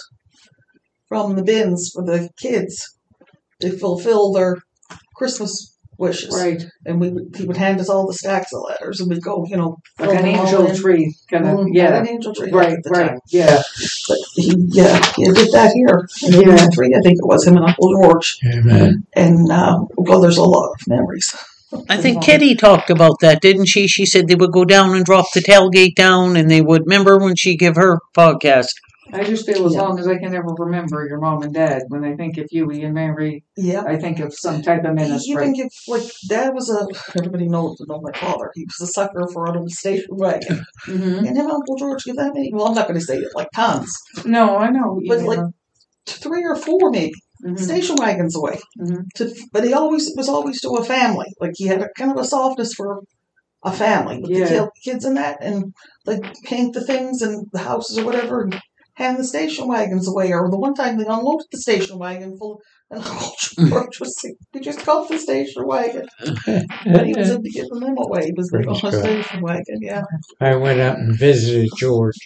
from 1.09 1.35
the 1.37 1.43
bins 1.43 1.91
for 1.95 2.05
the 2.05 2.29
kids 2.39 2.97
to 3.61 3.77
fulfill 3.77 4.33
their 4.33 4.57
Christmas 5.17 5.74
wishes. 5.99 6.35
Right. 6.35 6.65
And 6.87 7.01
we 7.01 7.11
would, 7.11 7.35
he 7.37 7.45
would 7.47 7.57
hand 7.57 7.81
us 7.81 7.89
all 7.89 8.07
the 8.07 8.15
stacks 8.15 8.53
of 8.53 8.63
letters, 8.69 9.01
and 9.01 9.09
we'd 9.11 9.23
go, 9.23 9.45
you 9.49 9.57
know, 9.57 9.79
Like 9.99 10.19
an 10.19 10.27
angel 10.27 10.67
in. 10.67 10.77
tree, 10.77 11.15
kind 11.31 11.47
of. 11.47 11.59
Mm, 11.59 11.69
Yeah. 11.73 11.97
an 12.01 12.09
angel 12.09 12.35
tree. 12.35 12.51
Right. 12.51 12.77
the 12.83 12.91
Right. 12.91 13.09
time. 13.09 13.19
Yeah. 13.29 13.63
But 14.09 14.19
he, 14.35 14.55
yeah, 14.69 15.13
he 15.17 15.25
did 15.25 15.53
that 15.53 15.73
here. 15.75 16.09
In 16.23 16.33
Yeah. 16.49 16.55
83, 16.55 16.95
I 16.95 17.01
think 17.01 17.19
it 17.19 17.27
was 17.27 17.47
him 17.47 17.57
and 17.57 17.67
Uncle 17.67 17.93
George. 18.03 18.39
Amen. 18.53 19.05
And 19.15 19.51
uh, 19.51 19.81
well, 19.97 20.21
there's 20.21 20.39
a 20.39 20.43
lot 20.45 20.71
of 20.73 20.87
memories. 20.89 21.35
I 21.89 21.97
think 21.97 22.23
Kitty 22.23 22.55
talked 22.55 22.89
about 22.89 23.19
that, 23.21 23.43
didn't 23.43 23.67
she? 23.67 23.89
She 23.89 24.07
said 24.07 24.29
they 24.29 24.37
would 24.37 24.53
go 24.53 24.65
down 24.65 24.95
and 24.95 25.05
drop 25.05 25.27
the 25.35 25.41
tailgate 25.41 25.97
down, 25.97 26.37
and 26.37 26.49
they 26.49 26.61
would 26.61 26.83
remember 26.83 27.19
when 27.19 27.35
she 27.35 27.57
give 27.57 27.75
her 27.75 27.99
podcast. 28.17 28.75
I 29.13 29.23
just 29.25 29.47
feel 29.47 29.67
as 29.67 29.75
Yeah. 29.75 29.83
long 29.83 29.99
as 29.99 30.07
I 30.09 30.17
can 30.19 30.35
ever 30.35 30.49
remember 30.59 31.07
your 31.07 31.19
mom 31.21 31.43
and 31.43 31.53
dad. 31.53 31.83
When 31.89 32.05
I 32.05 32.17
think 32.17 32.39
of 32.39 32.47
Huey 32.51 32.83
and 32.85 32.95
Mary, 32.95 33.45
Yeah. 33.57 33.83
I 33.87 33.97
think 33.99 34.19
of 34.21 34.33
some 34.35 34.63
type 34.63 34.85
of 34.85 34.97
He 34.99 35.05
even 35.05 35.11
ministry. 35.11 35.53
give 35.53 35.69
like 35.89 36.03
Dad 36.29 36.55
was 36.55 36.71
a 36.71 36.87
everybody 37.19 37.49
knows 37.49 37.77
know 37.87 38.01
my 38.01 38.13
father. 38.13 38.51
He 38.55 38.65
was 38.65 38.89
a 38.89 38.93
sucker 38.93 39.29
for 39.33 39.47
an 39.51 39.59
old 39.59 39.71
station 39.71 40.07
wagon. 40.11 40.65
hmm 40.87 41.19
And 41.19 41.27
him 41.37 41.37
and 41.47 41.53
Uncle 41.53 41.77
George 41.77 42.05
give 42.05 42.17
that 42.17 42.33
many. 42.35 42.51
Well, 42.53 42.69
I'm 42.69 42.75
not 42.75 42.89
going 42.89 42.99
to 42.99 43.05
say 43.05 43.19
it 43.19 43.29
like 43.35 43.49
tons, 43.55 43.93
No, 44.25 44.57
I 44.57 44.71
know. 44.71 45.01
But, 45.07 45.21
you 45.21 45.27
like, 45.27 45.41
three 46.07 46.45
or 46.45 46.57
four 46.57 46.90
maybe 46.90 47.12
Mhm. 47.45 47.59
station 47.61 47.97
wagons 47.97 48.35
away. 48.37 48.59
Mhm. 48.81 49.03
To, 49.17 49.35
but 49.53 49.64
he 49.64 49.75
always 49.75 50.11
was 50.17 50.29
always 50.29 50.61
to 50.62 50.71
a 50.71 50.85
family. 50.85 51.27
Like 51.40 51.53
he 51.57 51.67
had 51.67 51.83
a 51.83 51.88
kind 51.99 52.11
of 52.11 52.17
a 52.19 52.25
softness 52.25 52.73
for 52.75 53.01
a 53.62 53.73
family 53.73 54.19
with 54.21 54.31
Yeah. 54.31 54.45
the 54.45 54.51
kid, 54.51 54.69
kids 54.85 55.05
and 55.05 55.17
that, 55.17 55.38
and 55.43 55.73
like 56.07 56.23
paint 56.45 56.75
the 56.75 56.85
things 56.85 57.21
and 57.23 57.47
the 57.53 57.59
houses 57.61 57.99
or 57.99 58.05
whatever, 58.05 58.43
and 58.43 58.61
hand 58.94 59.18
the 59.18 59.24
station 59.24 59.68
wagons 59.68 60.09
away. 60.09 60.33
Or 60.33 60.50
the 60.50 60.59
one 60.59 60.74
time 60.74 60.98
they 60.98 61.04
unloaded 61.04 61.46
the 61.50 61.59
station 61.59 61.98
wagon 61.98 62.37
full, 62.38 62.61
and 62.90 63.02
George 63.68 64.00
was 64.00 64.16
like, 64.24 64.35
"We 64.52 64.61
just 64.61 64.85
got 64.85 65.09
the 65.09 65.18
station 65.18 65.66
wagon," 65.66 66.07
but 66.24 67.07
he 67.07 67.14
was 67.14 67.30
in 67.30 67.37
into 67.37 67.50
giving 67.50 67.80
them 67.80 67.96
away. 67.98 68.26
He 68.26 68.33
was 68.37 68.50
on 68.52 68.80
Praise 68.80 68.94
a 68.94 69.00
station 69.00 69.40
wagon, 69.42 69.78
yeah. 69.80 70.02
I 70.40 70.57
went 70.57 70.80
out 70.80 70.98
and 70.98 71.18
visited 71.18 71.70
George 71.76 72.16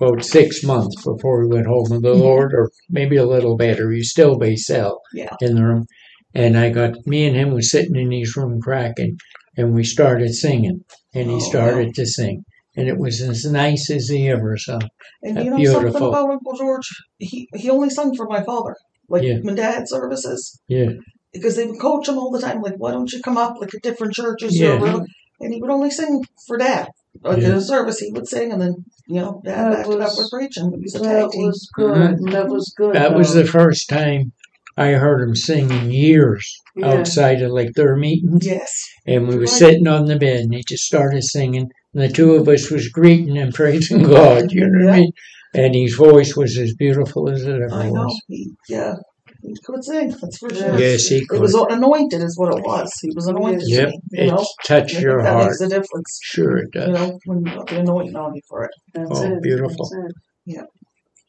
about 0.00 0.24
six 0.24 0.62
months 0.64 0.96
before 1.04 1.40
we 1.40 1.54
went 1.54 1.66
home 1.66 1.86
with 1.90 2.02
the 2.02 2.12
mm-hmm. 2.12 2.20
Lord, 2.20 2.52
or 2.54 2.70
maybe 2.90 3.16
a 3.16 3.26
little 3.26 3.56
better. 3.56 3.90
He 3.90 4.02
still 4.02 4.38
by 4.38 4.54
cell 4.54 5.00
Yeah. 5.14 5.36
in 5.40 5.54
the 5.54 5.64
room. 5.64 5.86
And 6.34 6.56
I 6.56 6.70
got, 6.70 6.94
me 7.06 7.26
and 7.26 7.36
him 7.36 7.52
was 7.52 7.70
sitting 7.70 7.94
in 7.96 8.10
his 8.10 8.36
room 8.36 8.58
cracking, 8.60 9.16
and 9.56 9.74
we 9.74 9.84
started 9.84 10.34
singing. 10.34 10.80
And 11.14 11.28
he 11.28 11.36
Oh, 11.36 11.40
started 11.40 11.94
to 11.94 12.06
sing. 12.06 12.44
And 12.76 12.88
it 12.88 12.98
was 12.98 13.20
as 13.20 13.44
nice 13.44 13.90
as 13.90 14.08
he 14.08 14.28
ever 14.30 14.56
sung. 14.56 14.82
And 15.22 15.36
you 15.44 15.50
know 15.50 15.56
something 15.64 15.82
beautiful. 15.82 16.08
about 16.08 16.30
Uncle 16.30 16.56
George? 16.56 16.88
He 17.18 17.48
he 17.54 17.68
only 17.70 17.90
sung 17.90 18.14
for 18.16 18.26
my 18.26 18.42
father, 18.42 18.76
like 19.08 19.22
Yeah. 19.22 19.38
my 19.42 19.52
dad's 19.54 19.90
services, 19.90 20.58
Yeah. 20.68 20.90
because 21.32 21.56
they 21.56 21.66
would 21.66 21.78
coach 21.80 22.08
him 22.08 22.18
all 22.18 22.30
the 22.30 22.40
time. 22.40 22.62
Like, 22.62 22.76
why 22.78 22.92
don't 22.92 23.12
you 23.12 23.20
come 23.20 23.36
up 23.36 23.56
like 23.60 23.74
at 23.74 23.82
different 23.82 24.14
churches? 24.14 24.58
Yeah. 24.58 24.80
Or. 24.80 25.04
And 25.40 25.52
he 25.52 25.60
would 25.60 25.70
only 25.70 25.90
sing 25.90 26.24
for 26.46 26.56
dad. 26.56 26.88
Like 27.22 27.38
in 27.38 27.50
Yeah. 27.50 27.56
a 27.56 27.60
service, 27.60 27.98
he 27.98 28.10
would 28.12 28.26
sing, 28.26 28.52
and 28.52 28.62
then 28.62 28.74
you 29.06 29.16
know, 29.20 29.42
dad 29.44 29.56
That 29.72 29.76
backed 29.76 29.88
it 29.88 30.00
up 30.00 30.08
was- 30.08 30.18
with 30.18 30.30
preaching. 30.30 30.72
He 30.72 30.80
was 30.82 30.94
a 30.94 30.98
That 31.00 31.20
tag 31.22 31.30
team. 31.32 31.46
was 31.46 31.68
good. 31.74 31.96
Mhm. 31.96 32.30
That 32.32 32.48
was 32.48 32.72
good. 32.76 32.94
That 32.94 33.14
was 33.14 33.34
the 33.34 33.44
first 33.44 33.88
time 33.90 34.32
I 34.78 34.92
heard 34.92 35.20
him 35.28 35.34
sing 35.36 35.70
in 35.70 35.90
years 35.90 36.58
Yeah. 36.74 36.86
outside 36.94 37.42
of 37.42 37.50
like 37.52 37.74
their 37.74 37.96
meetings. 37.96 38.46
Yes. 38.46 38.72
And 39.06 39.28
we 39.28 39.34
were 39.34 39.40
Right. 39.42 39.48
sitting 39.50 39.86
on 39.86 40.06
the 40.06 40.16
bed 40.16 40.44
and 40.44 40.54
he 40.54 40.62
just 40.66 40.84
started 40.84 41.22
singing. 41.24 41.70
And 41.94 42.02
the 42.02 42.08
two 42.08 42.32
of 42.34 42.48
us 42.48 42.70
was 42.70 42.88
greeting 42.88 43.36
and 43.38 43.52
praising 43.60 44.02
God, 44.04 44.50
you 44.50 44.66
know 44.68 44.86
what 44.86 44.94
I 44.94 45.00
mean? 45.00 45.12
And 45.54 45.74
his 45.74 45.94
voice 45.94 46.34
was 46.34 46.56
as 46.56 46.74
beautiful 46.74 47.28
as 47.28 47.44
it 47.44 47.54
ever 47.60 47.68
I 47.74 47.90
know. 47.90 48.04
was. 48.04 48.20
He, 48.28 48.52
yeah. 48.68 48.94
He 49.42 49.54
could 49.64 49.84
sing. 49.84 50.08
That's 50.20 50.38
for 50.38 50.52
Yeah. 50.54 50.70
sure. 50.70 50.78
Yes, 50.78 51.06
he 51.08 51.26
could. 51.26 51.38
It 51.38 51.42
was 51.42 51.54
anointed, 51.54 52.22
is 52.22 52.38
what 52.38 52.56
it 52.56 52.62
was. 52.64 52.92
He 53.02 53.10
was 53.14 53.26
anointed. 53.26 53.62
Yep, 53.66 53.88
to 53.88 53.92
you 54.12 54.22
it 54.22 54.26
know. 54.28 54.46
touched 54.64 54.70
I 54.70 54.86
think 54.94 55.02
your 55.02 55.22
that 55.22 55.32
heart. 55.32 55.44
makes 55.46 55.60
a 55.60 55.68
difference. 55.68 56.18
Sure 56.22 56.56
it 56.58 56.70
does. 56.72 56.86
You 56.86 56.92
know, 56.94 57.18
when 57.26 57.38
you 57.44 57.52
got 57.52 57.66
the 57.68 57.80
anointing 57.80 58.16
on 58.16 58.34
you 58.34 58.40
for 58.48 58.64
it. 58.64 58.70
That's 58.94 59.10
Oh, 59.10 59.24
it. 59.36 59.42
beautiful. 59.42 59.90
That's 59.90 59.92
it. 59.92 60.14
Yeah. 60.46 60.62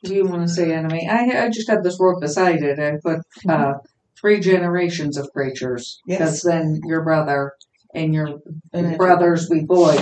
Do 0.04 0.14
you 0.14 0.26
want 0.26 0.44
to 0.44 0.48
say, 0.54 0.74
Enemy? 0.74 1.08
I 1.10 1.46
I 1.46 1.50
just 1.50 1.70
had 1.70 1.84
this 1.84 1.98
word 1.98 2.20
beside 2.22 2.62
it. 2.62 2.80
I 2.80 2.94
put 3.04 3.20
uh, 3.50 3.74
three 4.20 4.40
generations 4.40 5.18
of 5.18 5.30
preachers 5.34 6.00
Yes. 6.06 6.20
because 6.20 6.42
then 6.42 6.80
your 6.86 7.04
brother 7.04 7.54
and 7.94 8.14
your 8.14 8.40
And 8.74 8.98
brothers 8.98 9.48
we 9.52 9.64
boy, 9.66 9.96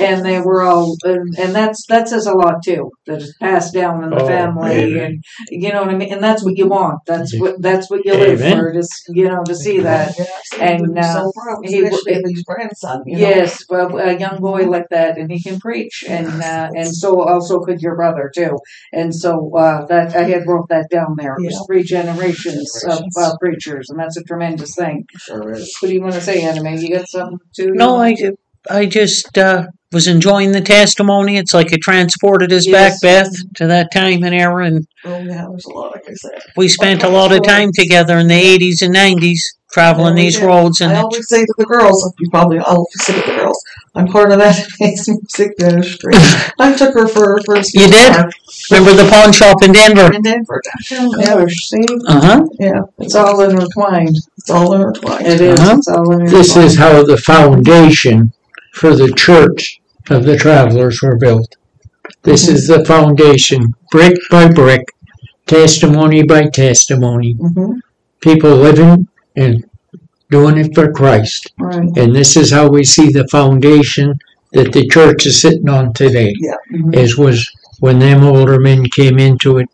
and 0.00 0.24
they 0.24 0.40
were 0.40 0.62
all, 0.62 0.96
and, 1.04 1.28
and 1.38 1.54
that's 1.54 1.84
that 1.88 2.08
says 2.08 2.26
a 2.26 2.32
lot 2.34 2.62
too. 2.64 2.90
That 3.06 3.20
is 3.20 3.34
passed 3.38 3.74
down 3.74 4.02
in 4.02 4.10
the 4.10 4.22
Oh, 4.22 4.26
family, 4.26 4.70
amen. 4.72 5.02
and 5.04 5.24
you 5.62 5.70
know 5.72 5.82
what 5.82 5.90
I 5.90 5.96
mean. 5.96 6.10
And 6.12 6.22
that's 6.22 6.42
what 6.42 6.56
you 6.56 6.66
want. 6.68 7.00
That's 7.06 7.34
Yeah. 7.34 7.40
what 7.42 7.60
that's 7.62 7.90
what 7.90 8.00
you 8.06 8.14
live 8.14 8.40
Amen. 8.40 8.56
for. 8.58 8.72
Just 8.72 8.92
you 9.10 9.28
know 9.28 9.42
to 9.44 9.54
see 9.54 9.78
that. 9.80 10.14
Yeah, 10.18 10.24
And, 10.60 10.80
he 10.86 10.92
was 10.92 11.12
so 11.12 11.28
uh, 11.28 11.32
proud, 11.36 11.58
he- 11.64 11.82
especially 11.82 12.14
of 12.14 12.22
his 12.30 12.42
grandson. 12.44 13.02
You 13.06 13.16
know? 13.18 13.28
Yes, 13.28 13.64
well, 13.68 13.98
a 13.98 14.16
young 14.18 14.40
boy 14.40 14.62
like 14.76 14.88
that, 14.90 15.18
and 15.18 15.30
he 15.30 15.42
can 15.42 15.58
preach, 15.60 16.02
and 16.08 16.26
uh, 16.42 16.70
and 16.74 16.88
so 16.96 17.20
also 17.28 17.60
could 17.60 17.80
your 17.82 17.96
brother 17.96 18.30
too, 18.34 18.56
and 18.92 19.14
so 19.14 19.54
uh, 19.54 19.84
that 19.86 20.16
I 20.16 20.22
had 20.24 20.46
wrote 20.46 20.68
that 20.70 20.86
down 20.90 21.14
there. 21.18 21.36
Yeah. 21.38 21.50
three 21.66 21.82
generations 21.82 22.70
of 22.86 22.90
Generations. 22.98 23.16
uh, 23.18 23.36
preachers, 23.38 23.86
and 23.90 23.98
that's 24.00 24.16
a 24.16 24.22
tremendous 24.24 24.74
thing. 24.74 25.04
Sure 25.18 25.52
is. 25.52 25.76
What 25.80 25.88
do 25.88 25.94
you 25.94 26.00
want 26.00 26.14
to 26.14 26.20
say, 26.22 26.40
Anime? 26.42 26.78
You 26.78 26.96
got 26.96 27.08
something 27.08 27.33
to? 27.56 27.70
No, 27.72 27.96
I, 27.96 28.16
I 28.70 28.86
just 28.86 29.36
uh, 29.38 29.66
was 29.92 30.06
enjoying 30.06 30.52
the 30.52 30.60
testimony. 30.60 31.36
It's 31.36 31.54
like 31.54 31.72
it 31.72 31.80
transported 31.80 32.52
us 32.52 32.66
Yes. 32.66 33.00
back, 33.00 33.24
Beth, 33.26 33.32
to 33.56 33.66
that 33.66 33.92
time 33.92 34.22
and 34.22 34.34
era, 34.34 34.66
and 34.66 34.86
Oh 35.04 35.20
yeah, 35.22 35.46
there's 35.48 35.64
a 35.66 35.70
lot, 35.70 35.92
like 35.92 36.04
I 36.08 36.14
said. 36.14 36.38
we 36.56 36.68
spent 36.68 37.02
a 37.02 37.08
lot 37.08 37.32
of 37.32 37.42
time 37.42 37.70
together 37.72 38.18
in 38.18 38.28
the 38.28 38.34
80s 38.58 38.82
and 38.82 38.94
90s 38.94 39.38
traveling 39.74 40.16
Yeah, 40.16 40.22
these 40.24 40.36
did. 40.38 40.46
roads. 40.46 40.80
And 40.80 40.92
I 40.92 40.98
it- 41.00 41.02
always 41.02 41.28
say 41.28 41.42
to 41.44 41.54
the 41.58 41.64
girls, 41.66 41.98
you 42.20 42.30
probably 42.30 42.58
I'll 42.60 42.86
say 42.92 43.14
to 43.20 43.20
the 43.30 43.36
girls, 43.36 43.58
I'm 43.96 44.06
part 44.06 44.30
of 44.32 44.38
that 44.38 44.56
amazing 44.80 45.18
music 45.38 45.52
ministry. 45.58 46.12
I 46.60 46.74
took 46.76 46.94
her 46.94 47.08
for 47.08 47.24
her 47.32 47.40
first 47.44 47.74
You 47.74 47.88
did? 47.88 47.90
guitar 48.12 48.30
remember 48.70 49.02
the 49.02 49.10
pawn 49.10 49.32
shop 49.32 49.56
in 49.62 49.72
Denver? 49.72 50.12
in 50.14 50.22
Denver. 50.22 50.62
Yeah, 51.18 51.44
see, 51.48 51.84
Uh 52.06 52.20
huh. 52.26 52.44
Yeah, 52.58 52.80
it's 52.98 53.14
all 53.16 53.40
intertwined. 53.40 54.16
it's 54.38 54.50
all 54.50 54.72
intertwined. 54.74 55.26
It 55.26 55.40
is. 55.40 55.58
Uh-huh. 55.60 55.74
It's 55.78 55.88
all 55.88 56.12
intertwined. 56.12 56.28
This 56.30 56.56
is 56.56 56.78
how 56.78 57.02
the 57.04 57.16
foundation 57.18 58.32
for 58.74 58.94
the 58.96 59.12
church 59.16 59.80
of 60.10 60.24
the 60.24 60.36
travelers 60.36 61.00
were 61.02 61.16
built. 61.16 61.50
This 62.22 62.48
is 62.48 62.66
the 62.66 62.84
foundation, 62.84 63.74
brick 63.90 64.16
by 64.30 64.48
brick, 64.50 64.84
testimony 65.46 66.22
by 66.22 66.48
testimony. 66.48 67.32
hmm 67.34 67.72
People 68.20 68.54
living 68.56 69.06
and 69.36 69.64
doing 70.30 70.58
it 70.58 70.74
for 70.74 70.90
Christ. 70.92 71.52
Right. 71.58 71.88
And 71.96 72.14
this 72.14 72.36
is 72.36 72.50
how 72.50 72.68
we 72.68 72.84
see 72.84 73.10
the 73.10 73.26
foundation 73.28 74.18
that 74.52 74.72
the 74.72 74.86
church 74.88 75.26
is 75.26 75.40
sitting 75.40 75.68
on 75.68 75.92
today. 75.92 76.32
Mhm. 76.72 76.94
As 76.96 77.16
was 77.16 77.50
when 77.80 77.98
them 77.98 78.24
older 78.24 78.58
men 78.60 78.86
came 78.86 79.18
into 79.18 79.58
it 79.58 79.68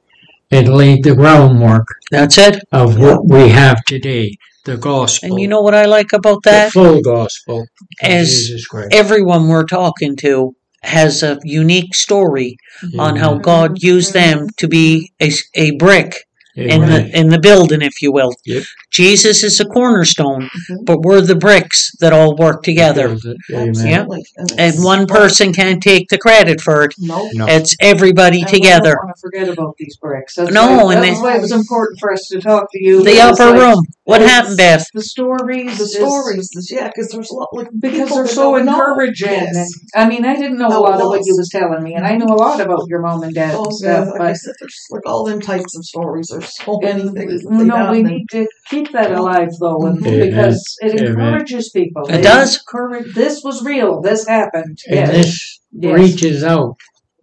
and 0.50 0.74
laid 0.74 1.04
the 1.04 1.14
groundwork 1.14 1.86
That's 2.10 2.38
it. 2.38 2.62
of 2.72 2.98
what 2.98 3.26
we 3.28 3.50
have 3.50 3.84
today, 3.84 4.36
the 4.64 4.76
gospel. 4.76 5.28
And 5.30 5.40
you 5.40 5.48
know 5.48 5.60
what 5.60 5.74
I 5.74 5.84
like 5.86 6.12
about 6.12 6.42
that? 6.44 6.72
the 6.72 6.80
that? 6.80 6.88
full 6.88 7.00
gospel 7.02 7.66
As 8.02 8.28
Jesus 8.28 8.66
Christ. 8.66 8.88
Everyone 8.92 9.48
we're 9.48 9.64
talking 9.64 10.16
to 10.16 10.54
has 10.82 11.22
a 11.22 11.38
unique 11.44 11.94
story 11.94 12.56
on 12.98 13.16
how 13.16 13.34
God 13.34 13.82
used 13.82 14.14
them 14.14 14.48
to 14.56 14.66
be 14.66 15.12
a, 15.20 15.30
a 15.54 15.72
brick 15.76 16.24
in 16.56 16.80
the 16.82 17.10
in 17.18 17.28
the 17.28 17.38
building, 17.38 17.82
if 17.82 18.00
you 18.02 18.10
will. 18.12 18.32
Yep. 18.46 18.64
Jesus 18.90 19.44
is 19.44 19.57
the 19.59 19.64
cornerstone, 19.66 20.48
Mhm. 20.70 20.85
but 20.85 21.00
we're 21.03 21.20
the 21.20 21.37
bricks 21.37 21.92
that 22.00 22.12
all 22.12 22.35
work 22.37 22.62
together. 22.62 23.09
Build 23.09 23.24
it. 23.24 23.37
Amen. 23.55 23.68
Absolutely. 23.68 24.24
And, 24.37 24.53
And 24.59 24.85
one 24.85 25.07
person 25.07 25.53
can't 25.53 25.83
take 25.83 26.09
the 26.09 26.18
credit 26.18 26.61
for 26.61 26.83
it. 26.85 26.94
No. 26.98 27.29
No. 27.35 27.46
It's 27.46 27.76
everybody 27.81 28.40
And 28.40 28.48
together. 28.48 28.90
We 28.90 28.94
don't 28.94 29.05
want 29.07 29.16
to 29.16 29.20
forget 29.20 29.48
about 29.48 29.74
these 29.79 29.96
bricks. 29.96 30.35
That's 30.35 30.53
No, 30.53 30.85
why, 30.87 30.94
and 30.94 31.05
that's 31.05 31.16
they- 31.18 31.22
why 31.22 31.37
it 31.37 31.40
was 31.42 31.53
important 31.53 32.00
for 32.00 32.12
us 32.12 32.26
to 32.33 32.40
talk 32.40 32.70
to 32.72 32.83
you. 32.83 33.03
The 33.05 33.20
upper 33.20 33.50
like, 33.50 33.61
room. 33.61 33.83
What 34.05 34.22
happened, 34.22 34.57
Beth? 34.57 34.85
The 34.92 35.03
stories. 35.03 35.79
The 35.79 35.87
stories, 35.87 36.50
this- 36.53 36.72
yeah, 36.72 36.88
because 36.88 37.11
there's 37.12 37.31
a 37.31 37.35
lot 37.35 37.48
like 37.53 37.68
because 37.79 37.98
people 38.00 38.16
they're 38.16 38.24
that 38.26 38.35
so 38.35 38.57
don't 38.57 38.64
know. 38.66 38.72
encouraging. 38.72 39.31
Yes. 39.31 39.57
And, 39.94 40.05
I 40.05 40.09
mean, 40.09 40.24
I 40.24 40.35
didn't 40.35 40.59
know 40.59 40.66
a 40.66 40.81
lot 40.81 41.00
of 41.00 41.09
what 41.09 41.20
you 41.24 41.37
was 41.37 41.48
telling 41.48 41.83
me, 41.85 41.94
and 41.94 42.05
I 42.05 42.16
knew 42.16 42.24
a 42.26 42.35
lot 42.35 42.61
about 42.61 42.83
your 42.88 43.00
mom 43.03 43.22
and 43.22 43.33
dad 43.35 43.55
Oh, 43.57 43.64
and 43.64 43.72
yeah, 43.81 44.03
stuff. 44.05 44.09
like 44.14 44.20
I 44.20 44.33
said, 44.33 44.55
there's 44.61 44.81
like 44.90 45.03
all 45.07 45.24
them 45.24 45.40
types 45.40 45.76
of 45.76 45.85
stories. 45.85 46.29
There's 46.33 46.57
so 46.57 46.79
many 46.83 47.03
and 47.03 47.14
things. 47.14 47.44
no, 47.44 47.59
they 47.59 47.64
no, 47.64 47.76
done 47.76 47.90
we 47.92 48.03
need 48.03 48.26
to 48.33 48.46
keep 48.68 48.79
that 48.92 49.12
alive 49.12 49.50
though, 49.60 49.84
and 49.86 50.04
Amen. 50.06 50.30
because 50.30 50.76
it 50.80 50.94
Amen. 51.00 51.08
encourages 51.08 51.70
people. 51.70 52.02
It 52.08 52.22
does. 52.22 52.58
Encourage, 52.58 53.14
this 53.14 53.42
was 53.44 53.64
real. 53.64 54.00
This 54.00 54.26
happened. 54.26 54.78
And 54.86 54.96
Yes. 54.96 55.10
this 55.10 55.60
Yes. 55.72 55.98
reaches 55.98 56.42
out 56.44 56.76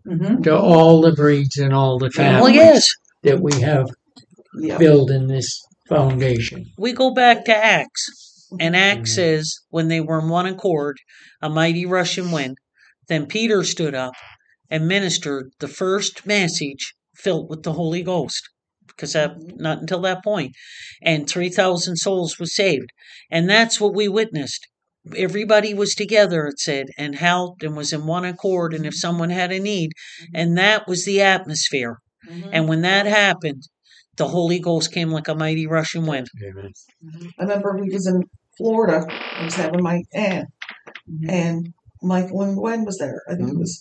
hmm 0.05 0.41
to 0.43 0.57
all 0.57 1.01
the 1.01 1.11
breeds 1.11 1.57
and 1.57 1.73
all 1.73 1.99
the 1.99 2.05
Well, 2.17 2.25
families 2.25 2.55
yes. 2.55 2.87
that 3.23 3.41
we 3.41 3.59
have 3.61 3.87
built 4.77 5.11
in 5.11 5.27
this 5.27 5.61
foundation. 5.89 6.65
We 6.77 6.93
go 6.93 7.13
back 7.13 7.45
to 7.45 7.55
Acts, 7.55 8.47
and 8.59 8.75
Acts 8.75 9.11
Mhm. 9.11 9.15
says 9.15 9.59
when 9.69 9.87
they 9.89 9.99
were 9.99 10.19
in 10.19 10.29
one 10.29 10.45
accord, 10.45 10.97
a 11.41 11.49
mighty 11.49 11.85
rushing 11.85 12.31
wind. 12.31 12.57
Then 13.09 13.25
Peter 13.25 13.63
stood 13.63 13.95
up 13.95 14.13
and 14.69 14.87
ministered 14.87 15.51
the 15.59 15.67
first 15.67 16.25
message 16.25 16.93
filled 17.15 17.49
with 17.49 17.63
the 17.63 17.73
Holy 17.73 18.03
Ghost, 18.03 18.49
because 18.97 19.13
that 19.13 19.37
not 19.57 19.79
until 19.79 20.01
that 20.01 20.23
point, 20.23 20.53
and 21.01 21.29
three 21.29 21.49
thousand 21.49 21.97
souls 21.97 22.39
was 22.39 22.55
saved, 22.55 22.89
and 23.31 23.49
that's 23.49 23.79
what 23.79 23.93
we 23.93 24.07
witnessed. 24.07 24.67
Everybody 25.15 25.73
was 25.73 25.95
together, 25.95 26.47
it 26.47 26.59
said, 26.59 26.87
and 26.97 27.15
helped 27.15 27.63
and 27.63 27.77
was 27.77 27.93
in 27.93 28.05
one 28.05 28.25
accord. 28.25 28.73
And 28.73 28.85
if 28.85 28.95
someone 28.95 29.29
had 29.29 29.53
a 29.53 29.59
need, 29.59 29.91
and 30.33 30.57
that 30.57 30.87
was 30.87 31.05
the 31.05 31.21
atmosphere. 31.21 31.99
Mhm. 32.29 32.49
And 32.51 32.67
when 32.67 32.81
that 32.81 33.05
happened, 33.05 33.63
the 34.17 34.27
Holy 34.27 34.59
Ghost 34.59 34.91
came 34.91 35.09
like 35.11 35.29
a 35.29 35.35
mighty 35.35 35.65
rushing 35.65 36.05
wind. 36.05 36.27
Amen. 36.43 36.71
I 37.39 37.43
remember 37.43 37.77
we 37.77 37.93
was 37.93 38.07
in 38.07 38.23
Florida. 38.57 39.05
I 39.39 39.45
was 39.45 39.55
having 39.55 39.81
my 39.81 40.01
aunt, 40.13 40.49
Mhm. 41.09 41.29
and 41.29 41.73
Michael 42.01 42.41
and 42.41 42.57
Gwen 42.57 42.83
was 42.83 42.97
there. 42.97 43.21
I 43.29 43.35
think 43.35 43.49
it 43.49 43.57
was 43.57 43.79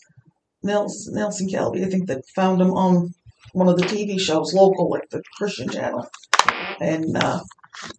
Nelson, 0.62 1.14
Nelson 1.14 1.48
Kelby. 1.48 1.84
I 1.84 1.90
think 1.90 2.06
that 2.06 2.22
found 2.34 2.60
him 2.60 2.70
on 2.72 3.14
one 3.52 3.68
of 3.68 3.76
the 3.76 3.84
TV 3.84 4.18
shows, 4.20 4.54
local, 4.54 4.90
like 4.90 5.08
the 5.10 5.22
Christian 5.36 5.68
channel. 5.68 6.06
And 6.80 7.16
uh, 7.16 7.40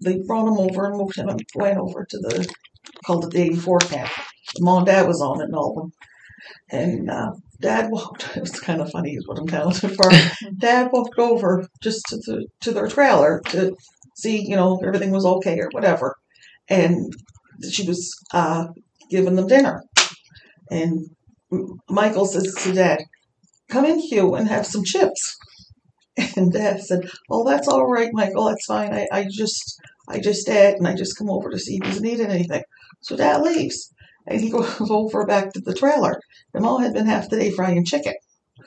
they 0.03 0.19
brought 0.25 0.47
him 0.47 0.57
over 0.57 0.85
and 0.85 0.97
moved 0.97 1.17
him 1.17 1.29
and 1.29 1.41
Gwen 1.55 1.77
over 1.77 2.05
to 2.09 2.17
the, 2.17 2.47
called 3.05 3.23
the 3.23 3.29
the 3.29 3.41
84 3.41 3.79
camp. 3.79 4.11
Mom 4.59 4.79
and 4.79 4.87
Dad 4.87 5.07
was 5.07 5.21
on 5.21 5.41
it 5.41 5.45
and 5.45 5.55
all 5.55 5.71
of 5.71 5.75
them. 5.75 5.91
And 6.69 7.09
uh, 7.09 7.31
Dad 7.61 7.89
walked, 7.89 8.29
it 8.35 8.41
was 8.41 8.59
kind 8.59 8.81
of 8.81 8.91
funny 8.91 9.13
is 9.13 9.27
what 9.27 9.39
I'm 9.39 9.47
telling 9.47 9.75
you 9.81 9.89
for. 9.89 10.09
Dad 10.57 10.89
walked 10.91 11.19
over 11.19 11.67
just 11.81 12.03
to 12.09 12.17
the 12.17 12.47
to 12.61 12.71
their 12.71 12.87
trailer 12.87 13.41
to 13.47 13.75
see, 14.15 14.41
you 14.47 14.55
know, 14.55 14.79
everything 14.85 15.11
was 15.11 15.25
okay 15.25 15.59
or 15.59 15.69
whatever. 15.71 16.15
And 16.69 17.13
she 17.71 17.87
was 17.87 18.13
uh, 18.33 18.67
giving 19.09 19.35
them 19.35 19.47
dinner. 19.47 19.83
And 20.69 21.07
Michael 21.89 22.25
says 22.25 22.53
to 22.63 22.73
Dad, 22.73 22.99
Come 23.69 23.85
in, 23.85 23.99
Hugh, 23.99 24.35
and 24.35 24.47
have 24.47 24.65
some 24.65 24.83
chips. 24.83 25.37
And 26.35 26.51
Dad 26.51 26.81
said, 26.81 27.07
Oh, 27.29 27.47
that's 27.47 27.67
all 27.67 27.85
right, 27.85 28.09
Michael, 28.11 28.45
that's 28.45 28.65
fine. 28.65 28.91
I, 28.91 29.07
I 29.11 29.27
just 29.29 29.79
I 30.07 30.19
just 30.19 30.49
ate 30.49 30.77
and 30.77 30.87
I 30.87 30.95
just 30.95 31.15
come 31.17 31.29
over 31.29 31.49
to 31.49 31.59
see 31.59 31.77
if 31.79 31.87
he's 31.87 32.01
needing 32.01 32.31
anything. 32.31 32.63
So 33.01 33.15
Dad 33.15 33.41
leaves. 33.41 33.93
And 34.25 34.41
he 34.41 34.49
goes 34.55 34.89
over 34.89 35.25
back 35.25 35.53
to 35.53 35.61
the 35.61 35.75
trailer. 35.75 36.19
And 36.53 36.63
Mom 36.63 36.81
had 36.81 36.93
been 36.93 37.05
half 37.05 37.29
the 37.29 37.37
day 37.37 37.51
frying 37.51 37.85
chicken. 37.85 38.15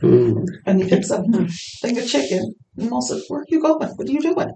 Ooh. 0.05 0.47
And 0.67 0.81
he 0.81 0.89
picks 0.89 1.11
up 1.11 1.25
a 1.27 1.49
thing 1.81 1.99
of 1.99 2.07
chicken. 2.07 2.55
And 2.77 2.91
Mom 2.91 3.03
said, 3.03 3.23
Where 3.29 3.41
are 3.41 3.47
you 3.49 3.61
going? 3.61 3.89
What 3.89 4.09
are 4.09 4.13
you 4.13 4.21
doing? 4.21 4.53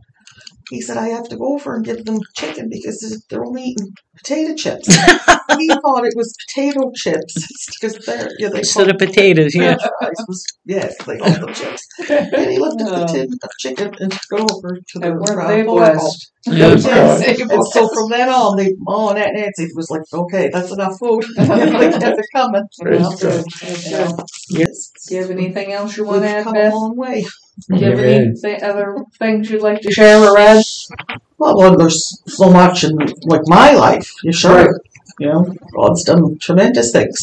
He 0.71 0.81
said, 0.81 0.97
I 0.97 1.09
have 1.09 1.29
to 1.29 1.37
go 1.37 1.55
over 1.55 1.75
and 1.75 1.85
give 1.85 2.05
them 2.05 2.21
chicken 2.37 2.69
because 2.71 3.25
they're 3.29 3.45
only 3.45 3.65
eating 3.65 3.93
potato 4.17 4.55
chips. 4.55 4.87
he 5.59 5.69
thought 5.69 6.05
it 6.05 6.15
was 6.17 6.35
potato 6.49 6.91
chips 6.95 7.35
because 7.81 7.99
they're, 8.07 8.29
yeah, 8.39 8.49
they 8.49 8.59
Instead 8.59 8.91
of 8.91 8.99
call 8.99 9.07
potatoes, 9.07 9.55
yeah. 9.55 9.77
French 9.77 9.83
fries 10.01 10.25
was, 10.29 10.47
yes, 10.65 10.95
they 11.05 11.19
call 11.19 11.31
them 11.31 11.55
chips. 11.55 11.87
And 12.09 12.51
he 12.51 12.59
looked 12.59 12.81
at 12.81 12.89
the 12.89 13.07
Oh. 13.09 13.13
tin 13.13 13.29
of 13.43 13.51
chicken 13.59 13.95
and 14.01 14.13
took 14.13 14.21
it 14.33 14.41
over 14.51 14.79
to 14.89 14.99
the 14.99 15.07
And 15.07 15.21
weren't 15.21 15.49
they 15.49 15.65
portable. 15.65 15.75
blessed? 15.77 16.31
Oh, 16.47 16.53
yeah. 16.53 16.69
Yes. 16.77 17.41
And 17.41 17.65
so 17.73 17.89
from 17.89 18.11
then 18.11 18.29
on, 18.29 18.57
they, 18.59 18.75
oh, 18.87 19.11
and 19.11 19.19
Aunt 19.19 19.35
Nancy 19.35 19.69
was 19.75 19.89
like, 19.91 20.03
okay, 20.13 20.51
that's 20.53 20.73
enough 20.73 20.99
food. 20.99 21.25
they 21.37 21.47
kept 21.91 22.19
it 22.19 22.27
coming. 22.35 22.63
You 22.81 22.85
know? 22.91 23.11
Praise 23.17 23.23
God. 23.23 23.45
That's 23.45 23.85
You 23.87 23.91
good. 23.97 24.09
know, 24.11 24.25
Yes. 24.51 24.91
Do 25.09 25.15
you 25.15 25.21
have 25.23 25.31
anything 25.31 25.73
else 25.73 25.97
you 25.97 26.03
We've 26.05 26.13
want 26.13 26.23
to 26.25 26.29
add, 26.29 26.45
come 26.45 26.53
Beth? 26.53 26.73
a 26.73 26.77
long 26.77 26.97
way. 26.97 27.25
Do 27.71 27.79
you 27.79 27.87
have 27.91 27.99
any 27.99 28.33
th- 28.35 28.63
other 28.63 28.97
things 29.19 29.49
you'd 29.49 29.63
like 29.63 29.81
to 29.83 29.91
share 29.93 30.19
or 30.19 30.37
add? 30.39 30.63
Well, 31.45 31.59
well, 31.59 31.77
there's 31.77 32.23
so 32.27 32.49
much 32.51 32.85
in 32.85 32.97
like 33.25 33.43
my 33.47 33.73
life. 33.73 34.11
You 34.23 34.33
sure, 34.33 34.81
you 35.19 35.27
know, 35.29 35.55
God's 35.77 36.03
done 36.05 36.39
tremendous 36.41 36.91
things 36.91 37.19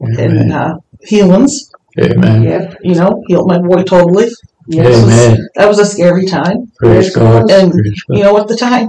and 0.00 0.18
Amen. 0.18 0.50
uh, 0.52 0.74
healings. 1.02 1.70
Amen. 1.96 2.42
Yeah. 2.42 2.74
You 2.82 2.96
know, 2.96 3.22
healed 3.28 3.46
my 3.46 3.58
boy 3.58 3.84
totally. 3.84 4.30
Yes. 4.66 5.00
Amen. 5.04 5.48
That 5.54 5.68
was 5.68 5.78
a 5.78 5.86
scary 5.86 6.26
time. 6.26 6.72
Praise 6.80 7.14
God. 7.14 7.48
And 7.48 7.70
Praise 7.72 8.02
God. 8.08 8.16
you 8.18 8.24
know, 8.24 8.36
at 8.40 8.48
the 8.48 8.56
time, 8.56 8.88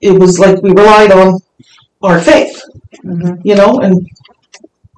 it 0.00 0.12
was 0.12 0.38
like 0.38 0.62
we 0.62 0.70
relied 0.70 1.10
on 1.10 1.40
our 2.00 2.20
faith. 2.20 2.62
Mhm. 3.04 3.40
You 3.42 3.56
know, 3.56 3.80
and 3.80 4.06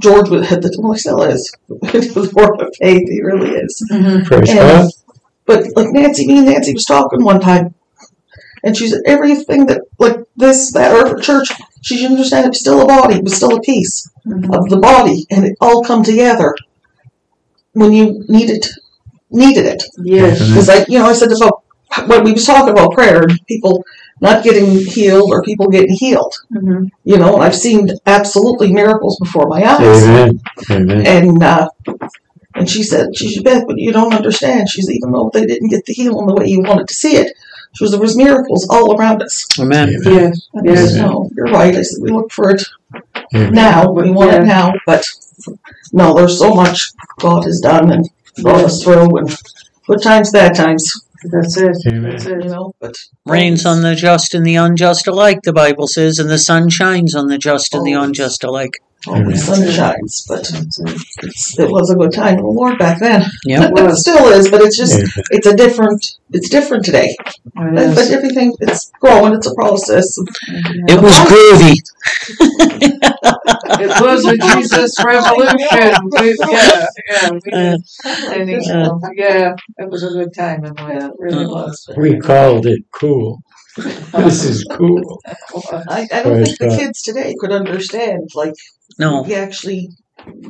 George 0.03 0.29
was 0.29 0.49
had 0.51 0.61
the 0.63 0.71
well, 0.79 0.93
he 0.93 0.99
still 0.99 1.23
is. 1.23 1.51
he 1.93 1.99
was 2.11 2.35
more 2.35 2.63
of 2.63 2.69
faith. 2.79 3.09
He 3.09 3.23
really 3.23 3.53
is. 3.53 3.73
Mhm. 3.91 4.27
Praise 4.27 4.51
And, 4.51 4.59
God. 4.59 4.91
but 5.47 5.65
like 5.77 5.93
Nancy, 5.93 6.27
me 6.27 6.39
and 6.41 6.47
Nancy 6.47 6.75
was 6.75 6.85
talking 6.85 7.25
one 7.25 7.41
time, 7.41 7.75
and 8.65 8.77
she 8.77 8.89
said 8.89 9.01
everything 9.07 9.67
that 9.67 9.83
like 9.99 10.19
this, 10.37 10.73
that, 10.73 10.93
or 10.95 11.19
church, 11.21 11.49
she 11.83 11.97
should 11.99 12.11
understand 12.11 12.47
it 12.47 12.51
was 12.51 12.61
still 12.61 12.83
a 12.83 12.87
body, 12.87 13.17
it 13.17 13.25
was 13.25 13.35
still 13.37 13.57
a 13.57 13.61
piece 13.61 14.09
Mhm. 14.27 14.55
of 14.57 14.69
the 14.69 14.77
body, 14.79 15.27
and 15.31 15.45
it 15.45 15.57
all 15.61 15.83
come 15.83 16.03
together 16.03 16.55
when 17.73 17.93
you 17.93 18.25
needed 18.29 18.67
needed 19.31 19.67
it. 19.67 19.83
Yes. 20.03 20.39
Because 20.49 20.69
like 20.69 20.89
you 20.89 20.99
know, 20.99 21.07
I 21.07 21.13
said 21.13 21.31
about 21.33 21.63
when 22.07 22.25
we 22.25 22.33
was 22.33 22.47
talking 22.47 22.71
about 22.73 22.93
prayer, 22.93 23.23
and 23.23 23.39
people 23.47 23.85
not 24.21 24.45
getting 24.45 24.67
healed 24.85 25.31
or 25.33 25.43
people 25.43 25.69
getting 25.69 25.95
healed. 25.95 26.35
Mhm. 26.55 26.91
You 27.05 27.17
know, 27.19 27.37
I've 27.39 27.55
seen 27.55 27.89
absolutely 28.07 28.73
miracles 28.73 29.17
before 29.19 29.47
my 29.47 29.65
eyes. 29.65 30.03
Amen. 30.05 30.41
Amen. 30.71 31.07
And 31.07 31.43
uh, 31.43 31.69
and 32.55 32.69
she 32.69 32.83
said, 32.83 33.17
she 33.17 33.33
said, 33.33 33.45
Beth, 33.45 33.65
but 33.67 33.79
you 33.79 33.93
don't 33.93 34.13
understand. 34.13 34.69
She's 34.69 34.91
even 34.91 35.13
though 35.13 35.31
they 35.33 35.47
didn't 35.47 35.69
get 35.71 35.85
the 35.87 35.93
healing 35.95 36.27
the 36.27 36.35
way 36.35 36.47
you 36.47 36.61
wanted 36.61 36.89
to 36.89 36.95
see 36.95 37.17
it, 37.17 37.33
she 37.75 37.85
was 37.85 37.91
there 37.93 38.01
was 38.01 38.17
miracles 38.17 38.67
all 38.71 38.97
around 38.97 39.23
us. 39.23 39.47
Amen. 39.61 39.89
Yes. 40.05 40.49
I 40.57 40.61
Yes. 40.65 40.93
said, 40.93 41.03
no, 41.03 41.29
you're 41.37 41.47
right. 41.47 41.75
I 41.77 41.83
said 41.83 42.03
we 42.03 42.11
look 42.11 42.31
for 42.33 42.51
it 42.51 42.63
Amen. 43.35 43.53
now. 43.53 43.91
We 43.93 44.11
want 44.11 44.33
Yeah. 44.33 44.43
it 44.43 44.47
now, 44.47 44.73
but 44.87 45.05
no, 45.93 46.15
there's 46.15 46.39
so 46.39 46.55
much 46.55 46.91
God 47.19 47.45
has 47.45 47.61
done 47.61 47.91
and 47.93 48.09
brought 48.43 48.65
us 48.65 48.83
through, 48.83 49.17
and 49.19 49.37
good 49.87 50.03
times, 50.03 50.31
bad 50.31 50.55
times. 50.55 50.85
That's 51.31 51.57
it. 51.59 51.77
Amen. 51.87 52.11
That's 52.13 52.25
You 52.27 52.37
it. 52.39 52.45
know, 52.47 52.73
but 52.81 52.95
Rains 53.27 53.67
on 53.67 53.83
the 53.83 53.95
just 53.95 54.35
and 54.35 54.45
the 54.47 54.55
unjust 54.57 55.07
alike, 55.07 55.41
the 55.45 55.53
Bible 55.53 55.87
says, 55.87 56.19
and 56.19 56.31
the 56.31 56.39
sun 56.39 56.71
shines 56.71 57.15
on 57.15 57.27
the 57.29 57.39
just 57.39 57.75
and 57.75 57.85
the 57.85 57.93
unjust 57.93 58.43
alike. 58.43 58.79
Always 59.07 59.47
sun 59.47 59.67
shines, 59.71 60.27
but 60.29 60.41
it's, 60.41 61.59
it 61.59 61.71
was 61.71 61.91
a 61.91 61.95
good 61.95 62.13
time 62.13 62.35
in 62.37 62.43
the 62.43 62.47
Lord 62.51 62.79
back 62.79 63.01
then. 63.01 63.25
Yeah, 63.47 63.65
It 63.69 63.73
was. 63.73 63.99
It 63.99 64.01
still 64.03 64.27
is, 64.29 64.51
but 64.51 64.61
it's 64.61 64.77
just 64.77 65.01
it's 65.31 65.47
a 65.47 65.57
different 65.57 66.05
it's 66.33 66.51
different 66.51 66.85
today. 66.85 67.17
It 67.19 67.45
But, 67.55 67.79
is. 67.79 68.13
everything 68.13 68.53
it's 68.61 68.91
growing. 69.01 69.35
It's 69.35 69.47
a 69.47 69.55
process. 69.55 70.07
It 70.93 71.01
was 71.01 71.15
groovy. 71.31 71.75
It 73.81 74.01
was 74.03 74.25
a 74.27 74.37
Jesus 74.37 74.95
revolution. 75.05 75.95
We, 76.21 76.37
yeah, 76.51 76.87
yeah, 77.11 77.31
we 77.31 77.39
Uh, 77.53 77.77
did. 77.77 77.81
Anyhow, 78.33 79.01
yeah, 79.15 79.55
it 79.79 79.91
was 79.91 80.03
a 80.05 80.11
good 80.11 80.35
time 80.35 80.65
in 80.65 80.75
life. 80.75 81.05
It 81.05 81.13
really 81.19 81.47
was. 81.47 81.89
We 81.97 82.19
called 82.19 82.67
it 82.67 82.83
cool. 82.93 83.39
This 83.77 84.45
is 84.45 84.65
cool. 84.73 85.21
I, 85.89 86.07
I 86.13 86.23
don't 86.23 86.45
think 86.45 86.59
the 86.59 86.69
uh, 86.69 86.77
kids 86.77 87.03
today 87.03 87.35
could 87.41 87.53
understand 87.53 88.29
like 88.35 88.55
No. 89.01 89.23
we 89.23 89.35
actually 89.35 89.89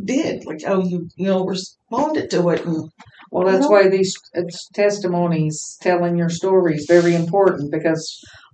did, 0.04 0.44
like 0.46 0.62
how 0.64 0.82
you 0.82 1.08
you 1.16 1.26
know 1.26 1.44
responded 1.44 2.30
to 2.30 2.48
it, 2.50 2.64
and 2.66 2.90
Well, 3.30 3.46
that's 3.50 3.68
why 3.68 3.88
these 3.88 4.12
it's 4.34 4.68
testimonies, 4.74 5.78
telling 5.80 6.16
your 6.16 6.28
stories, 6.42 6.86
very 6.88 7.14
important 7.14 7.70
because 7.70 8.02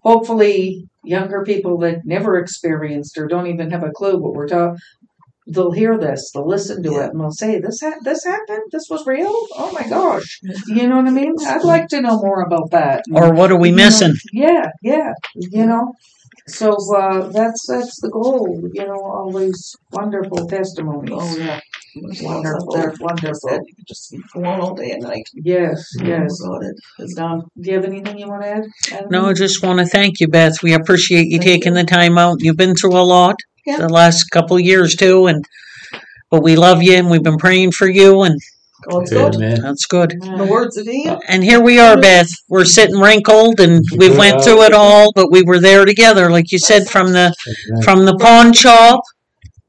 hopefully 0.02 0.85
younger 1.02 1.42
people 1.44 1.78
that 1.78 2.04
never 2.04 2.38
experienced 2.38 3.16
or 3.18 3.26
don't 3.26 3.46
even 3.54 3.70
have 3.70 3.82
a 3.85 3.90
clue 3.98 4.18
what 4.18 4.35
we're 4.35 4.48
talking, 4.48 4.76
they'll 5.48 5.72
hear 5.82 5.96
this, 5.98 6.30
they'll 6.35 6.46
listen 6.56 6.82
to 6.82 6.92
it, 7.00 7.11
and 7.12 7.20
they'll 7.20 7.30
say, 7.44 7.59
"This 7.61 7.80
ha- 7.80 8.00
this 8.09 8.22
happened. 8.24 8.64
This 8.72 8.87
was 8.90 9.06
real. 9.06 9.32
Oh 9.62 9.70
my 9.72 9.87
gosh!" 9.88 10.40
Mm-hmm. 10.44 10.76
You 10.76 10.88
know 10.88 10.96
what 10.96 11.06
I 11.06 11.11
mean? 11.11 11.35
I'd 11.46 11.64
like 11.64 11.88
to 11.88 12.00
know 12.00 12.18
more 12.28 12.42
about 12.42 12.70
that. 12.72 13.04
Or 13.12 13.32
what 13.32 13.50
are 13.52 13.59
we 13.64 13.70
You 13.70 13.76
know, 13.76 13.85
missing? 13.85 14.14
yeah, 14.32 14.66
yeah. 14.82 15.12
You 15.35 15.66
know. 15.66 15.94
So 16.48 16.76
uh, 16.96 17.28
that's 17.30 17.66
that's 17.68 18.00
the 18.00 18.09
goal, 18.11 18.61
you 18.72 18.85
know. 18.87 18.94
All 19.02 19.32
these 19.37 19.74
wonderful 19.90 20.46
testimonies. 20.46 21.11
oh 21.12 21.37
yeah, 21.38 21.61
Wonderful, 22.22 22.76
out 22.76 22.80
there. 22.82 22.94
wonderful. 23.00 23.50
You 23.50 23.74
could 23.74 23.87
just 23.88 24.12
be 24.12 24.20
going 24.32 24.46
all 24.61 24.74
day 24.74 24.92
and 24.92 25.02
night. 25.02 25.28
Yes, 25.35 25.85
yes. 26.02 26.38
Oh, 26.44 26.48
God, 26.50 26.64
it 26.66 26.76
is 27.02 27.14
done. 27.14 27.42
Do 27.61 27.70
you 27.70 27.76
have 27.76 27.85
anything 27.85 28.18
you 28.18 28.28
want 28.28 28.42
to 28.42 28.48
add? 28.48 28.64
Adam? 28.92 29.09
No, 29.11 29.26
I 29.26 29.32
just 29.32 29.62
want 29.64 29.80
to 29.80 29.87
thank 29.87 30.20
you, 30.20 30.28
Beth. 30.28 30.62
We 30.62 30.72
appreciate 30.74 31.26
you 31.26 31.38
Thank 31.38 31.62
taking 31.64 31.74
you. 31.76 31.82
the 31.82 31.85
time 31.88 32.16
out. 32.16 32.37
You've 32.40 32.56
been 32.56 32.76
through 32.76 32.96
a 32.96 33.02
lot 33.02 33.37
Yeah. 33.66 33.78
the 33.78 33.88
last 33.88 34.30
couple 34.30 34.56
of 34.56 34.62
years 34.62 34.94
too, 34.94 35.26
and 35.26 35.44
but 36.30 36.42
we 36.44 36.54
love 36.54 36.80
you 36.82 36.94
and 36.94 37.11
we've 37.11 37.22
been 37.24 37.38
praying 37.38 37.72
for 37.72 37.88
you, 37.88 38.22
and 38.22 38.38
God's 38.88 39.11
good. 39.11 39.35
Amen. 39.37 39.61
that's 39.62 39.87
good. 39.87 40.11
The 40.20 40.46
words 40.49 40.77
of 40.77 40.87
Ian, 40.87 41.18
And 41.29 41.42
here 41.42 41.61
we 41.61 41.79
are, 41.79 42.01
Beth. 42.01 42.29
We're 42.49 42.64
sitting 42.64 42.99
wrinkled, 43.01 43.61
and 43.61 43.85
we 43.96 44.11
went 44.11 44.42
through 44.42 44.62
it 44.62 44.72
all, 44.72 45.12
but 45.14 45.31
we 45.31 45.42
were 45.42 45.59
there 45.59 45.85
together, 45.85 46.31
like 46.31 46.53
you 46.53 46.59
said, 46.59 46.88
from 46.88 47.12
the 47.12 47.35
from 47.85 48.05
the 48.05 48.16
pawn 48.16 48.53
shop 48.53 49.01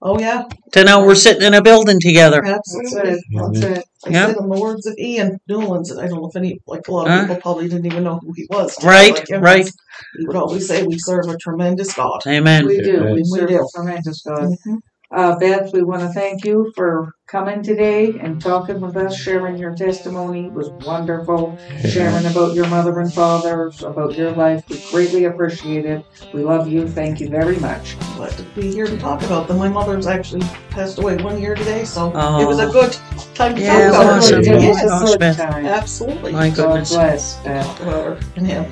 oh 0.04 0.20
yeah, 0.20 0.44
to 0.72 0.84
now 0.84 1.04
we're 1.06 1.16
sitting 1.16 1.42
in 1.44 1.54
a 1.56 1.62
building 1.62 2.00
together. 2.00 2.42
That's 2.44 2.76
absolutely. 2.78 3.12
it. 3.12 3.24
That's 3.34 3.62
it. 3.80 3.86
I 4.06 4.10
Yeah. 4.10 4.28
said 4.28 4.38
in 4.38 4.50
the 4.50 4.60
words 4.60 4.86
of 4.86 4.96
Ian 5.00 5.40
Newlands, 5.50 5.92
I 5.98 6.08
don't 6.08 6.22
know 6.22 6.28
if 6.30 6.36
any, 6.36 6.60
like 6.68 6.88
a 6.88 6.92
lot 6.92 7.08
of 7.08 7.14
Huh? 7.14 7.22
people 7.22 7.42
probably 7.42 7.68
didn't 7.68 7.88
even 7.88 8.04
know 8.04 8.20
who 8.22 8.32
he 8.36 8.46
was. 8.50 8.76
Right, 8.84 9.14
Like 9.16 9.30
him, 9.30 9.42
right. 9.42 9.70
He 10.18 10.28
would 10.28 10.36
always 10.36 10.68
say, 10.68 10.84
"We 10.84 10.98
serve 11.00 11.28
a 11.28 11.38
tremendous 11.38 11.92
God." 11.94 12.20
Amen. 12.28 12.68
We 12.68 12.80
do. 12.80 13.04
We 13.06 13.14
We 13.14 13.24
serve 13.26 13.50
do. 13.50 13.60
a 13.62 13.68
tremendous 13.76 14.22
God. 14.22 14.50
Mhm. 14.68 14.78
Uh, 15.10 15.40
Beth, 15.40 15.72
we 15.72 15.84
want 15.84 16.02
to 16.02 16.10
thank 16.10 16.44
you 16.44 16.70
for 16.76 17.14
coming 17.28 17.64
today 17.64 18.20
and 18.20 18.42
talking 18.42 18.82
with 18.82 18.98
us, 18.98 19.18
sharing 19.18 19.58
your 19.58 19.74
testimony. 19.74 20.48
It 20.48 20.52
was 20.52 20.68
wonderful. 20.86 21.58
Sharing 21.88 22.26
about 22.26 22.54
your 22.56 22.68
mother 22.68 23.00
and 23.00 23.12
father, 23.14 23.72
about 23.86 24.18
your 24.18 24.32
life. 24.32 24.66
We 24.68 24.84
greatly 24.92 25.24
appreciate 25.24 25.86
it. 25.86 26.06
We 26.34 26.44
love 26.44 26.68
you. 26.68 26.90
Thank 26.90 27.22
you 27.22 27.30
very 27.30 27.56
much. 27.58 27.98
Glad 28.18 28.32
to 28.32 28.44
be 28.54 28.70
here 28.74 28.86
to 28.86 28.98
talk 28.98 29.24
about 29.24 29.48
them. 29.48 29.60
My 29.60 29.70
mother's 29.70 30.08
actually 30.08 30.42
passed 30.72 31.00
away 31.00 31.16
one 31.24 31.40
year 31.40 31.56
today, 31.56 31.86
so 31.86 32.12
Oh. 32.14 32.42
it 32.42 32.46
was 32.46 32.60
a 32.60 32.68
good 32.68 32.92
time 33.34 33.56
to 33.56 33.62
Yeah, 33.62 33.92
talk 33.92 34.02
about 34.02 34.18
awesome. 34.18 34.36
her. 34.36 34.52
It 34.52 34.56
was 34.56 34.64
Yes, 34.64 34.84
a 34.84 35.18
good 35.18 35.38
time. 35.38 35.66
absolutely. 35.66 36.34
My 36.34 36.50
God 36.50 36.86
bless, 36.86 37.36
Beth. 37.46 37.82
About 37.82 38.04
her 38.04 38.18
and 38.36 38.46
him. 38.46 38.66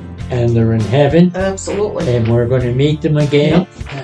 And 0.28 0.56
they're 0.56 0.72
in 0.72 0.80
heaven, 0.80 1.30
Absolutely. 1.36 2.16
and 2.16 2.26
we're 2.26 2.46
going 2.48 2.62
to 2.62 2.74
meet 2.74 3.00
them 3.00 3.16
again. 3.16 3.64
Well, 3.92 3.95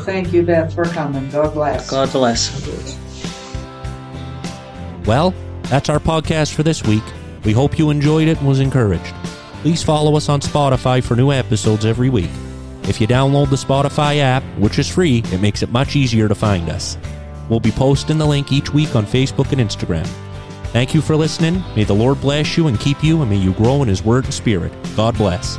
thank 0.00 0.32
you, 0.32 0.42
Beth, 0.42 0.74
for 0.74 0.84
coming. 0.84 1.30
God 1.30 1.54
bless. 1.54 1.90
God 1.90 2.10
bless. 2.12 2.98
Well, 5.06 5.34
that's 5.64 5.88
our 5.88 5.98
podcast 5.98 6.54
for 6.54 6.62
this 6.62 6.82
week. 6.84 7.04
We 7.44 7.52
hope 7.52 7.78
you 7.78 7.90
enjoyed 7.90 8.28
it 8.28 8.38
and 8.38 8.48
was 8.48 8.60
encouraged. 8.60 9.14
Please 9.62 9.82
follow 9.82 10.16
us 10.16 10.28
on 10.28 10.40
Spotify 10.40 11.02
for 11.02 11.16
new 11.16 11.32
episodes 11.32 11.84
every 11.84 12.10
week. 12.10 12.30
If 12.84 13.00
you 13.00 13.06
download 13.06 13.50
the 13.50 13.56
Spotify 13.56 14.18
app, 14.18 14.42
which 14.58 14.78
is 14.78 14.88
free, 14.88 15.22
it 15.32 15.40
makes 15.40 15.62
it 15.62 15.70
much 15.70 15.96
easier 15.96 16.28
to 16.28 16.34
find 16.34 16.68
us. 16.68 16.98
We'll 17.48 17.60
be 17.60 17.70
posting 17.70 18.18
the 18.18 18.26
link 18.26 18.52
each 18.52 18.72
week 18.72 18.96
on 18.96 19.06
Facebook 19.06 19.52
and 19.52 19.60
Instagram. 19.60 20.06
Thank 20.72 20.94
you 20.94 21.00
for 21.00 21.16
listening. 21.16 21.62
May 21.74 21.84
the 21.84 21.94
Lord 21.94 22.20
bless 22.20 22.56
you 22.56 22.68
and 22.68 22.78
keep 22.78 23.02
you, 23.02 23.20
and 23.22 23.30
may 23.30 23.36
you 23.36 23.52
grow 23.54 23.82
in 23.82 23.88
His 23.88 24.04
Word 24.04 24.24
and 24.24 24.34
Spirit. 24.34 24.72
God 24.96 25.16
bless. 25.16 25.58